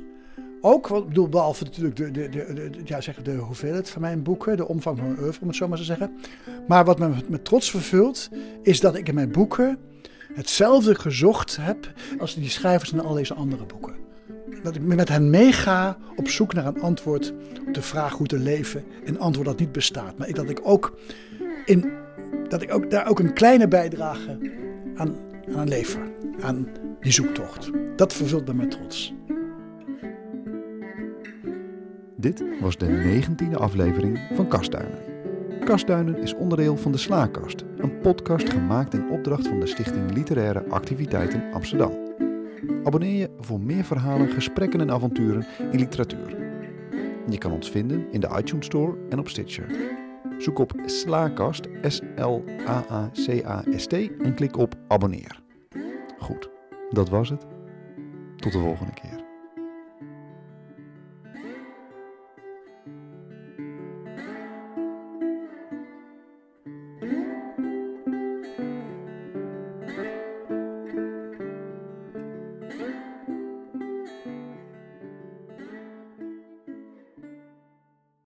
Ook, 0.62 0.88
want, 0.88 1.08
bedoel, 1.08 1.30
behalve 1.30 1.64
natuurlijk 1.64 1.96
de, 1.96 2.12
de, 2.12 2.30
de, 2.30 2.54
de, 2.54 2.70
ja, 2.86 3.02
zeg, 3.02 3.22
de 3.22 3.36
hoeveelheid 3.36 3.90
van 3.90 4.02
mijn 4.02 4.24
boeken, 4.24 4.58
de 4.58 4.68
omvang 4.68 4.98
van 4.98 5.08
mijn 5.08 5.20
oeuvre, 5.20 5.42
om 5.42 5.48
het 5.48 5.58
zo 5.58 5.68
maar 5.68 5.78
te 5.78 5.84
zeggen. 5.84 6.16
Maar 6.68 6.86
wat 6.86 7.00
me 7.00 7.10
met 7.28 7.46
trots 7.46 7.70
vervult, 7.70 8.30
is 8.64 8.80
dat 8.80 8.96
ik 8.96 9.08
in 9.08 9.16
mijn 9.16 9.32
boeken 9.32 9.78
hetzelfde 10.34 10.96
gezocht 10.96 11.58
heb 11.62 11.94
als 12.20 12.36
die 12.36 12.50
schrijvers 12.50 12.92
in 12.92 13.00
al 13.00 13.14
deze 13.14 13.34
andere 13.34 13.66
boeken. 13.66 13.97
Dat 14.64 14.76
ik 14.76 14.82
met 14.82 15.10
hen 15.10 15.30
meega 15.30 15.98
op 16.16 16.28
zoek 16.28 16.54
naar 16.54 16.66
een 16.66 16.82
antwoord 16.82 17.34
op 17.68 17.74
de 17.74 17.82
vraag 17.82 18.14
hoe 18.14 18.28
te 18.28 18.40
leven. 18.40 18.84
Een 19.06 19.20
antwoord 19.20 19.48
dat 19.48 19.60
niet 19.60 19.72
bestaat. 19.72 20.18
Maar 20.18 20.32
dat 20.32 20.50
ik 20.50 20.60
ook, 20.64 20.98
in, 21.66 21.92
dat 22.48 22.62
ik 22.62 22.74
ook 22.74 22.92
daar 22.92 23.08
ook 23.08 23.20
een 23.20 23.34
kleine 23.34 23.68
bijdrage 23.68 24.40
aan, 24.96 25.16
aan 25.56 25.68
lever. 25.68 26.02
Aan 26.42 26.68
die 27.00 27.12
zoektocht. 27.12 27.70
Dat 27.96 28.14
vervult 28.14 28.48
me 28.48 28.54
met 28.54 28.72
trots. 28.72 29.14
Dit 32.16 32.44
was 32.60 32.78
de 32.78 32.88
negentiende 32.88 33.58
aflevering 33.58 34.20
van 34.34 34.48
Kastduinen. 34.48 35.00
Kastduinen 35.66 36.18
is 36.18 36.34
onderdeel 36.34 36.78
van 36.78 36.92
de 36.92 36.98
Slaakast, 36.98 37.64
een 37.78 38.00
podcast 38.00 38.50
gemaakt 38.50 38.94
in 38.94 39.10
opdracht 39.10 39.48
van 39.48 39.60
de 39.60 39.68
Stichting 39.68 40.14
Literaire 40.14 40.64
Activiteiten 40.70 41.52
Amsterdam. 41.54 42.07
Abonneer 42.88 43.18
je 43.18 43.30
voor 43.40 43.60
meer 43.60 43.84
verhalen, 43.84 44.30
gesprekken 44.30 44.82
en 44.82 44.92
avonturen 44.92 45.46
in 45.72 45.80
literatuur. 45.80 46.38
Je 47.30 47.38
kan 47.38 47.52
ons 47.52 47.70
vinden 47.70 48.12
in 48.12 48.20
de 48.20 48.30
iTunes 48.38 48.66
Store 48.66 48.98
en 49.10 49.20
op 49.20 49.30
Stitcher. 49.30 49.66
Zoek 50.38 50.60
op 50.60 50.74
Slaakast, 50.86 51.68
S-L-A-A-C-A-S-T 51.82 52.34
en 53.94 54.34
klik 54.36 54.58
op 54.58 54.76
abonneer. 54.88 55.42
Goed, 56.20 56.50
dat 56.90 57.10
was 57.10 57.30
het. 57.30 57.46
Tot 58.36 58.52
de 58.52 58.60
volgende 58.60 58.94
keer. 58.94 59.17